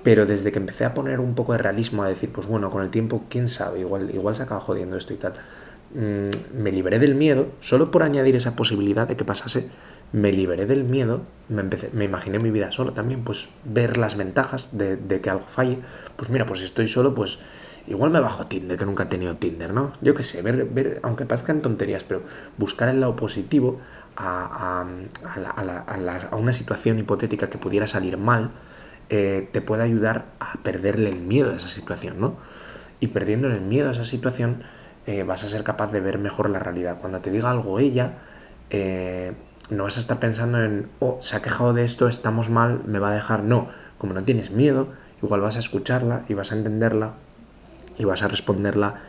pero 0.04 0.26
desde 0.26 0.52
que 0.52 0.60
empecé 0.60 0.86
a 0.86 0.94
poner 0.94 1.20
un 1.20 1.36
poco 1.36 1.54
de 1.54 1.60
realismo, 1.60 2.04
a 2.04 2.08
decir, 2.08 2.32
pues 2.32 2.48
bueno, 2.48 2.70
con 2.70 2.84
el 2.84 2.90
tiempo, 2.90 3.26
quién 3.30 3.48
sabe, 3.48 3.80
igual, 3.82 4.14
igual 4.14 4.36
se 4.36 4.44
acaba 4.44 4.62
jodiendo 4.62 4.98
esto 4.98 5.14
y 5.14 5.18
tal, 5.18 5.34
mm, 5.94 6.62
me 6.62 6.72
liberé 6.72 7.00
del 7.00 7.16
miedo, 7.16 7.48
solo 7.62 7.92
por 7.92 8.04
añadir 8.04 8.36
esa 8.36 8.56
posibilidad 8.56 9.08
de 9.08 9.18
que 9.18 9.26
pasase, 9.26 9.70
me 10.12 10.32
liberé 10.32 10.66
del 10.66 10.84
miedo, 10.86 11.22
me, 11.50 11.62
empecé, 11.62 11.90
me 11.94 12.06
imaginé 12.06 12.40
mi 12.40 12.50
vida 12.50 12.72
solo 12.72 12.94
también, 12.94 13.24
pues 13.24 13.50
ver 13.66 13.98
las 13.98 14.16
ventajas 14.16 14.78
de, 14.78 14.98
que 15.22 15.30
algo 15.30 15.46
falle, 15.48 15.80
pues 16.16 16.30
mira, 16.30 16.46
pues 16.46 16.60
si 16.60 16.66
estoy 16.66 16.88
solo, 16.88 17.14
pues 17.14 17.38
igual 17.88 18.12
me 18.12 18.20
bajo 18.20 18.48
Tinder, 18.48 18.78
que 18.78 18.86
nunca 18.86 19.04
he 19.04 19.08
tenido 19.08 19.36
Tinder, 19.36 19.74
¿no? 19.74 19.94
Yo 20.02 20.16
qué 20.16 20.24
sé, 20.24 20.42
ver, 20.42 20.66
ver, 20.66 21.00
aunque 21.04 21.26
parezcan 21.26 21.62
tonterías, 21.62 22.04
pero 22.04 22.24
buscar 22.58 22.90
el 22.90 23.02
lado 23.02 23.16
positivo 23.16 23.80
a, 24.16 24.86
a 26.32 26.36
una 26.36 26.54
situación 26.54 27.00
hipotética 27.00 27.50
que 27.50 27.58
pudiera 27.58 27.88
salir 27.88 28.18
mal, 28.18 28.52
eh, 29.10 29.50
te 29.52 29.62
puede 29.62 29.84
ayudar 29.84 30.26
a 30.40 30.54
perderle 30.64 31.10
el 31.10 31.20
miedo 31.20 31.52
a 31.52 31.56
esa 31.56 31.68
situación, 31.68 32.20
¿no? 32.20 32.38
Y 33.00 33.08
perdiéndole 33.08 33.56
el 33.56 33.62
miedo 33.62 33.90
a 33.90 33.92
esa 33.92 34.06
situación, 34.06 34.64
eh, 35.08 35.24
vas 35.24 35.44
a 35.44 35.48
ser 35.48 35.64
capaz 35.64 35.92
de 35.92 36.00
ver 36.00 36.20
mejor 36.20 36.50
la 36.50 36.60
realidad. 36.60 36.98
Cuando 37.00 37.20
te 37.20 37.32
diga 37.32 37.50
algo 37.50 37.80
ella, 37.80 38.20
eh, 38.70 39.34
no 39.70 39.84
vas 39.84 39.98
a 39.98 40.00
estar 40.00 40.20
pensando 40.20 40.64
en, 40.64 40.90
oh, 41.00 41.20
se 41.22 41.36
ha 41.36 41.42
quejado 41.42 41.74
de 41.74 41.86
esto, 41.86 42.08
estamos 42.08 42.50
mal, 42.50 42.82
me 42.86 43.00
va 43.00 43.12
a 43.12 43.14
dejar. 43.14 43.44
No, 43.44 43.70
como 43.98 44.14
no 44.14 44.24
tienes 44.24 44.52
miedo, 44.52 44.90
igual 45.24 45.42
vas 45.42 45.56
a 45.56 45.60
escucharla 45.60 46.26
y 46.28 46.34
vas 46.34 46.52
a 46.52 46.56
entenderla 46.56 47.14
y 47.98 48.06
vas 48.06 48.22
a 48.22 48.28
responderla 48.28 49.02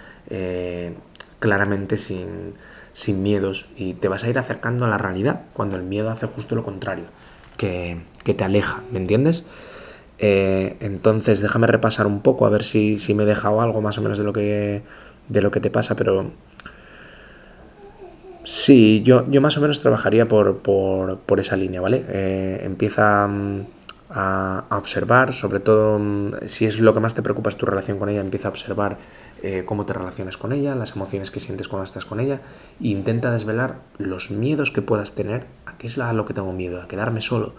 claramente 1.41 1.97
sin, 1.97 2.55
sin 2.93 3.23
miedos 3.23 3.67
y 3.77 3.95
te 3.95 4.09
vas 4.09 4.25
a 4.25 4.29
ir 4.29 4.39
acercando 4.39 4.85
a 4.85 4.89
la 4.89 4.99
realidad 4.99 5.43
cuando 5.53 5.77
el 5.77 5.83
miedo 5.83 6.11
hace 6.11 6.27
justo 6.27 6.55
lo 6.55 6.65
contrario, 6.65 7.07
que, 7.57 8.03
que 8.25 8.35
te 8.35 8.45
aleja, 8.45 8.83
¿me 8.93 8.99
entiendes? 8.99 9.45
Eh, 10.23 10.77
entonces 10.81 11.41
déjame 11.41 11.67
repasar 11.67 12.07
un 12.07 12.21
poco 12.21 12.45
a 12.45 12.51
ver 12.51 12.63
si, 12.63 12.99
me 13.15 13.23
he 13.23 13.27
dejado 13.27 13.63
algo 13.63 13.81
más 13.81 13.97
o 13.97 14.03
menos 14.03 14.19
de 14.19 14.25
lo 14.25 14.35
que, 14.35 14.83
de 15.29 15.43
lo 15.43 15.51
que 15.51 15.61
te 15.61 15.71
pasa, 15.71 15.97
pero 15.97 16.31
sí, 18.45 19.03
yo, 19.03 19.25
yo 19.31 19.41
más 19.41 19.57
o 19.57 19.63
menos 19.63 19.81
trabajaría 19.81 20.29
por, 20.29 20.59
por, 20.59 21.41
esa 21.41 21.57
línea, 21.57 21.81
¿vale? 21.81 22.05
Eh, 22.07 22.61
empieza 22.65 23.27
mm, 23.29 23.61
a, 24.11 24.67
observar, 24.73 25.33
sobre 25.33 25.61
todo 25.61 25.99
mm, 25.99 26.33
si 26.47 26.67
es 26.67 26.79
lo 26.79 26.93
que 26.93 27.01
más 27.01 27.15
te 27.15 27.23
preocupa 27.23 27.49
es 27.49 27.57
tu 27.57 27.65
relación 27.65 27.99
con 27.99 28.11
ella, 28.11 28.21
empieza 28.21 28.49
a 28.49 28.51
observar 28.51 28.99
eh, 29.43 29.63
cómo 29.65 29.87
te 29.87 29.95
relacionas 29.95 30.37
con 30.37 30.53
ella, 30.53 30.75
las 30.75 30.97
emociones 30.97 31.31
que 31.31 31.41
sientes 31.41 31.67
cuando 31.67 31.85
estás 31.85 32.05
con 32.05 32.21
ella, 32.21 32.43
e 32.79 32.89
intenta 32.89 33.31
desvelar 33.31 33.77
los 33.97 34.31
miedos 34.31 34.71
que 34.71 34.83
puedas 34.83 35.15
tener, 35.15 35.47
a 35.65 35.79
qué 35.79 35.87
es 35.87 35.97
a 35.97 36.13
lo 36.13 36.27
que 36.27 36.35
tengo 36.35 36.53
miedo, 36.53 36.83
a 36.83 36.89
quedarme 36.89 37.23
solo, 37.23 37.55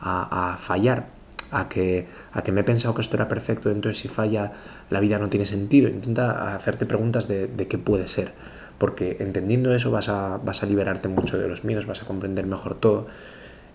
a 0.00 0.58
fallar, 0.60 1.15
a 1.50 1.68
que, 1.68 2.06
a 2.32 2.42
que 2.42 2.52
me 2.52 2.62
he 2.62 2.64
pensado 2.64 2.94
que 2.94 3.00
esto 3.00 3.16
era 3.16 3.28
perfecto, 3.28 3.70
entonces 3.70 3.98
si 3.98 4.08
falla 4.08 4.52
la 4.90 5.00
vida 5.00 5.18
no 5.18 5.28
tiene 5.28 5.46
sentido. 5.46 5.88
Intenta 5.88 6.54
hacerte 6.54 6.86
preguntas 6.86 7.28
de, 7.28 7.66
qué 7.68 7.78
puede 7.78 8.08
ser, 8.08 8.32
porque 8.78 9.16
entendiendo 9.20 9.74
eso 9.74 9.90
vas 9.90 10.08
a, 10.08 10.38
vas 10.38 10.62
a 10.62 10.66
liberarte 10.66 11.08
mucho 11.08 11.38
de 11.38 11.48
los 11.48 11.64
miedos, 11.64 11.86
vas 11.86 12.02
a 12.02 12.06
comprender 12.06 12.46
mejor 12.46 12.78
todo. 12.78 13.06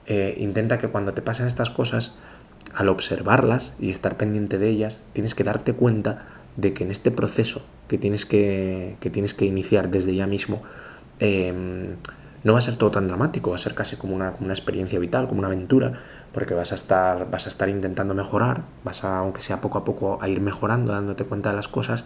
Eh, 0.08 0.36
intenta 0.40 0.80
que 0.80 0.88
cuando 0.88 1.13
te 1.13 1.22
pasen 1.22 1.48
estas 1.48 1.70
cosas, 1.70 2.16
al 2.74 2.90
observarlas 2.90 3.74
y 3.80 3.90
estar 3.90 4.18
pendiente 4.18 4.58
de 4.58 4.70
ellas, 4.70 5.04
tienes 5.13 5.36
que 5.36 5.44
darte 5.44 5.74
cuenta 5.74 6.25
de 6.58 6.74
que 6.74 6.84
en 6.84 6.92
este 6.92 7.12
proceso 7.12 7.63
que 7.88 7.98
tienes 7.98 8.25
que, 8.25 8.98
que 9.00 9.10
tienes 9.10 9.34
que 9.34 9.46
iniciar 9.46 9.90
desde 9.90 10.16
ya 10.16 10.28
mismo, 10.28 10.62
em, 11.20 11.96
no 12.44 12.54
va 12.54 12.60
a 12.60 12.62
ser 12.62 12.78
todo 12.78 12.92
tan 12.92 13.08
dramático, 13.08 13.52
va 13.52 13.56
a 13.56 13.60
ser 13.60 13.76
casi 13.76 13.96
como 13.98 14.16
una, 14.16 14.32
como 14.32 14.46
una 14.46 14.54
experiencia 14.54 15.00
vital, 15.00 15.28
como 15.28 15.40
una 15.40 15.48
aventura, 15.48 15.94
porque 16.34 16.54
vas 16.54 16.72
a 16.72 16.76
estar, 16.76 17.30
vas 17.30 17.46
a 17.46 17.50
estar 17.50 17.70
intentando 17.70 18.14
mejorar, 18.14 18.64
vas 18.84 19.04
a, 19.04 19.20
aunque 19.20 19.42
sea 19.42 19.62
poco 19.62 19.78
a 19.78 19.84
poco, 19.84 20.18
a 20.22 20.30
ir 20.30 20.42
mejorando, 20.42 20.92
dándote 20.92 21.24
cuenta 21.26 21.50
de 21.50 21.56
las 21.56 21.68
cosas, 21.68 22.06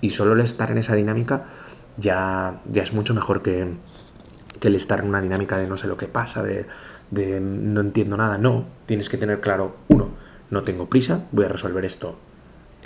y 0.00 0.10
solo 0.10 0.34
el 0.34 0.40
estar 0.40 0.70
en 0.70 0.78
esa 0.78 0.94
dinámica 0.94 1.44
ya, 1.96 2.60
ya 2.70 2.82
es 2.82 2.92
mucho 2.92 3.14
mejor 3.14 3.42
que, 3.42 3.74
que 4.60 4.68
el 4.68 4.74
estar 4.74 5.00
en 5.00 5.08
una 5.08 5.20
dinámica 5.20 5.56
de 5.56 5.66
no 5.66 5.76
sé 5.76 5.86
lo 5.88 5.96
que 5.96 6.06
pasa, 6.06 6.42
de, 6.42 6.66
de 7.10 7.40
no 7.40 7.80
entiendo 7.80 8.16
nada. 8.16 8.38
No, 8.38 8.64
tienes 8.86 9.08
que 9.08 9.18
tener 9.18 9.40
claro, 9.40 9.76
uno, 9.88 10.08
no 10.50 10.62
tengo 10.62 10.88
prisa, 10.88 11.24
voy 11.32 11.46
a 11.46 11.48
resolver 11.48 11.84
esto. 11.84 12.16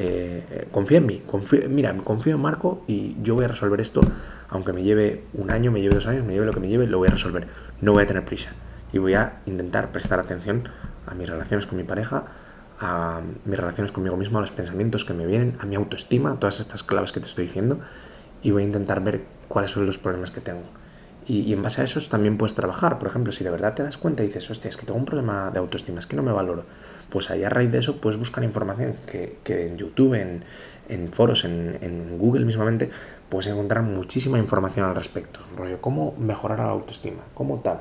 Eh, 0.00 0.68
confía 0.70 0.98
en 0.98 1.06
mí, 1.06 1.22
mira, 1.68 1.96
confío 2.04 2.36
en 2.36 2.40
Marco 2.40 2.84
y 2.86 3.16
yo 3.22 3.34
voy 3.34 3.46
a 3.46 3.48
resolver 3.48 3.80
esto, 3.80 4.00
aunque 4.48 4.72
me 4.72 4.84
lleve 4.84 5.24
un 5.32 5.50
año, 5.50 5.72
me 5.72 5.80
lleve 5.80 5.96
dos 5.96 6.06
años, 6.06 6.24
me 6.24 6.34
lleve 6.34 6.46
lo 6.46 6.52
que 6.52 6.60
me 6.60 6.68
lleve, 6.68 6.86
lo 6.86 6.98
voy 6.98 7.08
a 7.08 7.10
resolver. 7.10 7.48
No 7.80 7.92
voy 7.92 8.04
a 8.04 8.06
tener 8.06 8.24
prisa 8.24 8.50
y 8.92 8.98
voy 8.98 9.14
a 9.14 9.40
intentar 9.46 9.90
prestar 9.90 10.20
atención 10.20 10.68
a 11.06 11.14
mis 11.14 11.28
relaciones 11.28 11.66
con 11.66 11.78
mi 11.78 11.84
pareja, 11.84 12.26
a 12.78 13.20
mis 13.44 13.58
relaciones 13.58 13.90
conmigo 13.90 14.16
mismo, 14.16 14.38
a 14.38 14.40
los 14.40 14.52
pensamientos 14.52 15.04
que 15.04 15.14
me 15.14 15.26
vienen, 15.26 15.56
a 15.60 15.66
mi 15.66 15.74
autoestima, 15.74 16.38
todas 16.38 16.60
estas 16.60 16.84
claves 16.84 17.12
que 17.12 17.20
te 17.20 17.26
estoy 17.26 17.46
diciendo 17.46 17.80
y 18.40 18.52
voy 18.52 18.62
a 18.62 18.66
intentar 18.66 19.02
ver 19.02 19.22
cuáles 19.48 19.72
son 19.72 19.84
los 19.84 19.98
problemas 19.98 20.30
que 20.30 20.40
tengo. 20.40 20.62
Y, 21.26 21.52
en 21.52 21.62
base 21.62 21.82
a 21.82 21.84
esos 21.84 22.08
también 22.08 22.38
puedes 22.38 22.54
trabajar. 22.54 22.98
Por 22.98 23.08
ejemplo, 23.08 23.32
si 23.32 23.44
de 23.44 23.50
verdad 23.50 23.74
te 23.74 23.82
das 23.82 23.98
cuenta 23.98 24.22
y 24.22 24.28
dices, 24.28 24.48
hostia, 24.50 24.70
es 24.70 24.76
que 24.76 24.86
tengo 24.86 24.98
un 24.98 25.04
problema 25.04 25.50
de 25.50 25.58
autoestima, 25.58 25.98
es 25.98 26.06
que 26.06 26.16
no 26.16 26.22
me 26.22 26.32
valoro, 26.32 26.64
pues 27.10 27.30
ahí 27.30 27.44
a 27.44 27.48
raíz 27.48 27.70
de 27.72 27.78
eso 27.78 28.00
puedes 28.00 28.18
buscar 28.18 28.44
información 28.44 28.96
que, 29.06 29.66
en 29.66 29.76
YouTube, 29.76 30.14
en, 30.14 31.12
foros, 31.12 31.44
en, 31.44 32.18
Google 32.18 32.44
mismamente, 32.44 32.90
puedes 33.28 33.46
encontrar 33.46 33.82
muchísima 33.82 34.38
información 34.38 34.86
al 34.86 34.94
respecto. 34.94 35.40
Rollo, 35.56 35.80
cómo 35.80 36.14
mejorar 36.18 36.58
la 36.58 36.70
autoestima, 36.70 37.22
cómo 37.34 37.60
tal. 37.60 37.80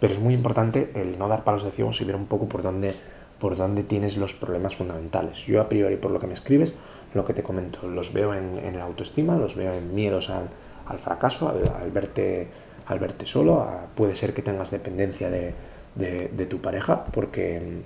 Pero 0.00 0.12
es 0.12 0.18
muy 0.18 0.34
importante 0.34 0.90
el 0.94 1.18
no 1.18 1.28
dar 1.28 1.44
palos 1.44 1.64
de 1.64 1.70
ciego 1.70 1.90
y 1.98 2.04
ver 2.04 2.16
un 2.16 2.26
poco 2.26 2.48
por 2.48 2.62
dónde, 2.62 2.94
por 3.38 3.56
dónde 3.56 3.82
tienes 3.82 4.16
los 4.16 4.34
problemas 4.34 4.74
fundamentales. 4.74 5.38
Yo 5.46 5.60
a 5.60 5.68
priori, 5.68 5.96
por 5.96 6.10
lo 6.10 6.18
que 6.18 6.26
me 6.26 6.34
escribes, 6.34 6.74
lo 7.14 7.24
que 7.24 7.32
te 7.32 7.42
comento, 7.42 7.86
los 7.88 8.12
veo 8.12 8.34
en, 8.34 8.76
la 8.76 8.84
autoestima, 8.84 9.36
los 9.36 9.54
veo 9.54 9.72
en 9.72 9.94
miedos 9.94 10.30
al, 10.30 10.98
fracaso, 10.98 11.48
al, 11.48 11.90
verte, 11.92 12.48
al 12.86 12.98
verte 12.98 13.24
solo, 13.24 13.66
puede 13.94 14.16
ser 14.16 14.34
que 14.34 14.42
tengas 14.42 14.70
dependencia 14.70 15.30
de, 15.30 15.54
de, 15.94 16.46
tu 16.46 16.60
pareja, 16.60 17.04
porque 17.06 17.82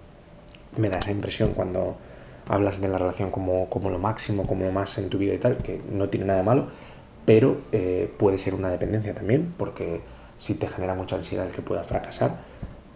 me 0.77 0.89
da 0.89 0.99
esa 0.99 1.11
impresión 1.11 1.53
cuando 1.55 1.97
hablas 2.49 2.81
de 2.81 2.89
la 2.89 2.99
relación 2.99 3.31
como, 3.31 3.69
como, 3.69 3.91
lo 3.91 3.99
máximo, 3.99 4.47
como 4.47 4.65
lo 4.65 4.73
más 4.73 4.97
en 4.99 5.09
tu 5.09 5.19
vida 5.19 5.35
y 5.35 5.39
tal, 5.39 5.59
que 5.59 5.81
no 5.91 6.09
tiene 6.09 6.27
nada 6.27 6.43
malo, 6.43 6.69
pero 7.25 7.59
eh, 7.73 8.13
puede 8.19 8.39
ser 8.39 8.55
una 8.55 8.71
dependencia 8.71 9.15
también, 9.15 9.55
porque 9.59 10.01
si 10.39 10.55
te 10.55 10.69
genera 10.69 10.95
mucha 10.95 11.17
ansiedad 11.17 11.47
el 11.47 11.53
que 11.53 11.63
pueda 11.63 11.85
fracasar, 11.85 12.37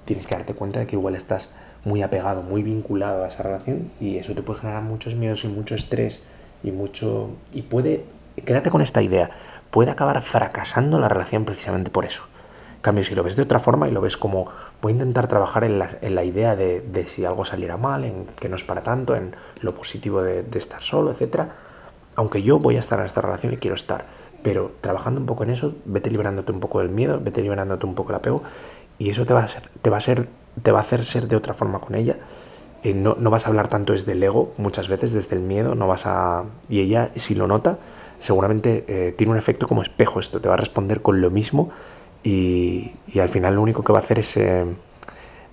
tienes 0.05 0.27
que 0.27 0.35
darte 0.35 0.55
cuenta 0.55 0.81
de 0.81 0.87
que 0.87 0.97
igual 0.97 1.15
estás 1.15 1.55
muy 1.85 2.03
apegado, 2.03 2.43
muy 2.43 2.63
vinculado 2.63 3.25
a 3.25 3.29
esa 3.29 3.43
relación 3.43 3.91
y 4.01 4.17
eso 4.17 4.35
te 4.35 4.43
puede 4.43 4.61
generar 4.61 4.83
muchos 4.83 5.15
miedos 5.15 5.45
y 5.45 5.49
mucho 5.49 5.75
estrés 5.75 6.21
y 6.63 6.71
mucho... 6.71 7.31
y 7.53 7.63
puede, 7.63 8.05
quédate 8.45 8.71
con 8.71 8.81
esta 8.81 9.03
idea, 9.03 9.31
puede 9.71 9.91
acabar 9.91 10.21
fracasando 10.23 10.99
la 10.99 11.09
relación 11.09 11.45
precisamente 11.45 11.91
por 11.91 12.05
eso. 12.05 12.23
En 12.77 12.81
cambio, 12.83 13.05
si 13.05 13.15
lo 13.15 13.23
ves 13.23 13.37
de 13.37 13.43
otra 13.43 13.59
forma 13.59 13.89
y 13.89 13.91
lo 13.91 14.01
ves 14.01 14.17
como 14.17 14.49
voy 14.83 14.93
a 14.93 14.95
intentar 14.95 15.29
trabajar 15.29 15.63
en 15.63 15.79
la, 15.79 16.25
idea 16.25 16.57
de, 16.57 17.05
si 17.07 17.25
algo 17.25 17.45
saliera 17.45 17.77
mal, 17.77 18.05
en 18.05 18.27
que 18.39 18.49
no 18.49 18.57
es 18.57 18.65
para 18.65 18.83
tanto, 18.83 19.15
en 19.15 19.35
lo 19.61 19.77
positivo 19.77 20.23
de, 20.23 20.45
estar 20.55 20.83
solo, 20.83 21.13
etcétera, 21.13 21.51
aunque 22.17 22.43
yo 22.43 22.59
voy 22.59 22.77
a 22.77 22.81
estar 22.81 22.99
en 22.99 23.07
esta 23.07 23.21
relación 23.21 23.53
y 23.53 23.59
quiero 23.59 23.77
estar, 23.77 24.07
pero 24.43 24.73
trabajando 24.81 25.21
un 25.21 25.27
poco 25.27 25.45
en 25.45 25.51
eso, 25.51 25.73
vete 25.85 26.11
liberándote 26.11 26.51
un 26.51 26.59
poco 26.59 26.81
del 26.81 26.91
miedo, 26.91 27.21
vete 27.23 27.43
liberándote 27.43 27.87
un 27.87 27.95
poco 27.95 28.11
el 28.11 28.17
apego 28.17 28.43
y 28.99 29.09
eso 29.09 29.25
te 29.25 29.33
va 29.33 29.45
a, 29.45 29.49
ser, 29.49 29.71
te 29.81 29.89
va 29.89 29.99
a, 29.99 30.01
ser, 30.01 30.27
te 30.61 30.73
va 30.73 30.79
a 30.79 30.83
hacer 30.83 31.05
ser 31.05 31.29
de 31.29 31.37
otra 31.37 31.55
forma 31.55 31.79
con 31.79 31.95
ella. 31.95 32.17
Eh, 32.83 32.93
no, 32.93 33.17
no, 33.17 33.31
vas 33.31 33.47
a 33.47 33.51
hablar 33.51 33.69
tanto 33.69 33.93
desde 33.93 34.13
el 34.13 34.23
ego, 34.23 34.53
muchas 34.59 34.89
veces 34.89 35.13
desde 35.13 35.37
el 35.37 35.43
miedo, 35.43 35.77
no 35.77 35.87
vas 35.87 36.07
a... 36.07 36.43
Y 36.69 36.81
ella, 36.81 37.13
si 37.15 37.37
lo 37.37 37.47
nota, 37.47 37.79
seguramente 38.19 38.85
eh, 38.89 39.13
tiene 39.17 39.31
un 39.31 39.39
efecto 39.39 39.69
como 39.69 39.83
espejo 39.83 40.19
esto, 40.19 40.41
te 40.41 40.49
va 40.49 40.55
a 40.55 40.59
responder 40.59 41.03
con 41.03 41.21
lo 41.21 41.31
mismo 41.31 41.71
y, 42.23 42.93
al 43.19 43.29
final 43.29 43.55
lo 43.55 43.63
único 43.63 43.83
que 43.83 43.93
va 43.93 44.01
a 44.01 44.03
hacer 44.03 44.19
es 44.19 44.37
eh, 44.37 44.65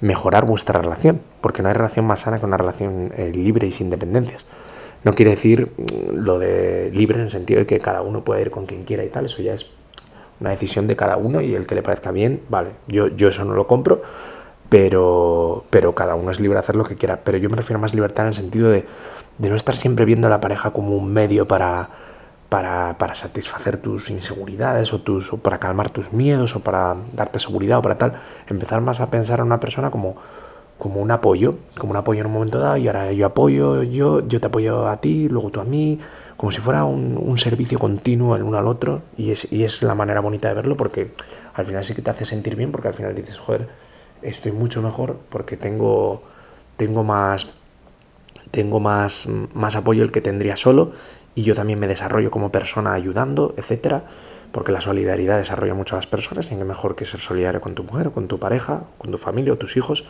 mejorar 0.01 0.45
vuestra 0.45 0.81
relación, 0.81 1.21
porque 1.41 1.61
no 1.61 1.69
hay 1.69 1.73
relación 1.73 2.05
más 2.05 2.19
sana 2.19 2.39
que 2.39 2.45
una 2.45 2.57
relación 2.57 3.11
libre 3.33 3.67
y 3.67 3.71
sin 3.71 3.89
dependencias. 3.89 4.45
No 5.03 5.13
quiere 5.13 5.31
decir 5.31 5.71
mm, 5.77 6.15
lo 6.15 6.39
de 6.39 6.91
libre 6.93 7.17
en 7.17 7.23
el 7.23 7.31
sentido 7.31 7.59
de 7.59 7.65
que 7.65 7.79
cada 7.79 8.01
uno 8.01 8.23
puede 8.23 8.41
ir 8.41 8.51
con 8.51 8.65
quien 8.65 8.83
quiera 8.83 9.03
y 9.03 9.09
tal, 9.09 9.25
eso 9.25 9.41
ya 9.41 9.53
es 9.53 9.69
una 10.39 10.51
decisión 10.51 10.87
de 10.87 10.95
cada 10.95 11.17
uno 11.17 11.41
y 11.41 11.53
el 11.55 11.65
que 11.65 11.75
le 11.75 11.83
parezca 11.83 12.11
bien, 12.11 12.41
vale, 12.49 12.71
yo, 12.87 13.07
yo 13.09 13.27
eso 13.27 13.43
no 13.43 13.53
lo 13.53 13.67
compro, 13.67 14.01
pero, 14.69 15.65
pero 15.69 15.95
cada 15.95 16.15
uno 16.15 16.31
es 16.31 16.39
libre 16.39 16.55
de 16.55 16.59
hacer 16.59 16.75
lo 16.75 16.85
que 16.85 16.95
quiera. 16.95 17.21
Pero 17.23 17.37
yo 17.37 17.49
me 17.49 17.57
refiero 17.57 17.79
a 17.79 17.81
más 17.81 17.93
libertad 17.93 18.25
en 18.25 18.27
el 18.29 18.33
sentido 18.35 18.69
de, 18.69 18.85
no 19.39 19.55
estar 19.55 19.75
siempre 19.75 20.05
viendo 20.05 20.27
a 20.27 20.29
la 20.29 20.39
pareja 20.39 20.71
como 20.71 20.95
un 20.95 21.11
medio 21.11 21.47
para, 21.47 21.89
para, 22.49 22.97
para 22.97 23.15
satisfacer 23.15 23.77
tus 23.77 24.09
inseguridades 24.09 24.91
o, 24.93 24.99
tus, 24.99 25.31
o 25.33 25.37
para 25.37 25.59
calmar 25.59 25.91
tus 25.91 26.11
miedos 26.11 26.55
o 26.55 26.59
para 26.61 26.95
darte 27.13 27.39
seguridad 27.39 27.79
o 27.79 27.81
para 27.81 27.97
tal. 27.97 28.13
Empezar 28.47 28.81
más 28.81 28.99
a 28.99 29.09
pensar 29.09 29.39
a 29.39 29.43
una 29.43 29.59
persona 29.59 29.91
como 29.91 30.17
como 30.79 31.01
un 31.01 31.11
apoyo, 31.11 31.57
como 31.77 31.91
un 31.91 31.97
apoyo 31.97 32.21
en 32.21 32.27
un 32.27 32.33
momento 32.33 32.57
dado 32.57 32.77
y 32.77 32.87
ahora 32.87 33.11
yo 33.11 33.25
apoyo, 33.25 33.83
yo, 33.83 34.25
yo 34.25 34.39
te 34.39 34.47
apoyo 34.47 34.87
a 34.87 35.01
ti, 35.01 35.27
luego 35.27 35.51
tú 35.51 35.59
a 35.59 35.65
mí, 35.65 35.99
como 36.37 36.53
si 36.53 36.59
fuera 36.61 36.85
un, 36.85 37.37
servicio 37.37 37.77
continuo 37.77 38.35
el 38.37 38.43
uno 38.43 38.57
al 38.57 38.65
otro 38.65 39.01
y 39.17 39.31
es, 39.31 39.51
y 39.51 39.65
es 39.65 39.83
la 39.83 39.93
manera 39.93 40.21
bonita 40.21 40.47
de 40.47 40.53
verlo 40.53 40.77
porque 40.77 41.11
al 41.53 41.65
final 41.65 41.83
sí 41.83 41.93
que 41.93 42.01
te 42.01 42.09
hace 42.09 42.23
sentir 42.23 42.55
bien 42.55 42.71
porque 42.71 42.87
al 42.87 42.93
final 42.93 43.13
dices, 43.13 43.37
joder, 43.37 43.67
estoy 44.21 44.53
mucho 44.53 44.81
mejor 44.81 45.19
porque 45.29 45.57
tengo, 45.57 46.23
tengo 46.77 47.03
más 47.03 47.47
tengo 48.51 48.79
más, 48.79 49.27
más 49.53 49.75
apoyo 49.75 50.03
el 50.03 50.11
que 50.11 50.21
tendría 50.21 50.55
solo 50.55 50.93
y 51.39 51.43
yo 51.43 51.55
también 51.55 51.79
me 51.79 51.87
desarrollo 51.87 52.31
como 52.31 52.51
persona 52.51 52.91
ayudando, 52.93 53.53
etcétera, 53.55 54.03
porque 54.51 54.73
la 54.73 54.81
solidaridad 54.81 55.37
desarrolla 55.37 55.73
mucho 55.73 55.95
a 55.95 55.99
las 55.99 56.07
personas 56.07 56.47
y 56.47 56.55
qué 56.55 56.65
mejor 56.65 56.97
que 56.97 57.05
ser 57.05 57.21
solidario 57.21 57.61
con 57.61 57.75
tu 57.75 57.83
mujer, 57.83 58.11
con 58.11 58.27
tu 58.27 58.39
pareja, 58.39 58.83
con 58.97 59.11
tu 59.11 59.17
familia 59.17 59.53
o 59.53 59.57
tus 59.57 59.77
hijos 59.77 60.05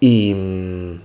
y 0.00 0.34
mm, 0.34 1.00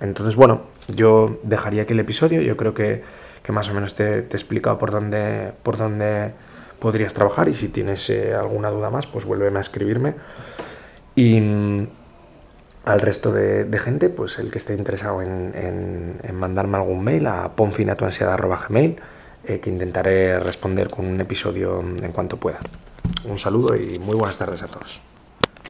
entonces, 0.00 0.34
bueno, 0.34 0.62
yo 0.88 1.38
dejaría 1.42 1.82
aquí 1.82 1.92
el 1.92 2.00
episodio. 2.00 2.42
Yo 2.42 2.56
creo 2.56 2.74
que, 2.74 3.02
más 3.48 3.68
o 3.68 3.74
menos 3.74 3.94
te, 3.94 4.22
te, 4.22 4.36
he 4.36 4.38
explicado 4.38 4.76
por 4.78 4.90
dónde, 4.90 5.52
por 5.62 5.76
dónde 5.76 6.32
podrías 6.80 7.14
trabajar 7.14 7.48
y 7.48 7.54
si 7.54 7.68
tienes 7.68 8.10
eh, 8.10 8.34
alguna 8.34 8.70
duda 8.70 8.90
más, 8.90 9.06
pues 9.06 9.24
vuélveme 9.24 9.58
a 9.58 9.60
escribirme. 9.60 10.14
Y 11.14 11.40
mm, 11.40 11.88
al 12.86 13.00
resto 13.00 13.32
de, 13.32 13.78
gente, 13.78 14.08
pues 14.08 14.38
el 14.38 14.50
que 14.50 14.58
esté 14.58 14.72
interesado 14.72 15.20
en, 15.20 16.20
mandarme 16.32 16.78
algún 16.78 17.02
mail 17.02 17.26
a 17.26 17.48
ponfinatuansiedad.gmail, 17.48 18.96
eh, 19.44 19.60
que 19.60 19.70
intentaré 19.70 20.38
responder 20.38 20.88
con 20.88 21.04
un 21.04 21.20
episodio 21.20 21.80
en 21.80 22.12
cuanto 22.12 22.36
pueda. 22.36 22.60
Un 23.24 23.38
saludo 23.38 23.74
y 23.74 23.98
muy 23.98 24.14
buenas 24.14 24.38
tardes 24.38 24.62
a 24.62 24.68
todos. 24.68 25.00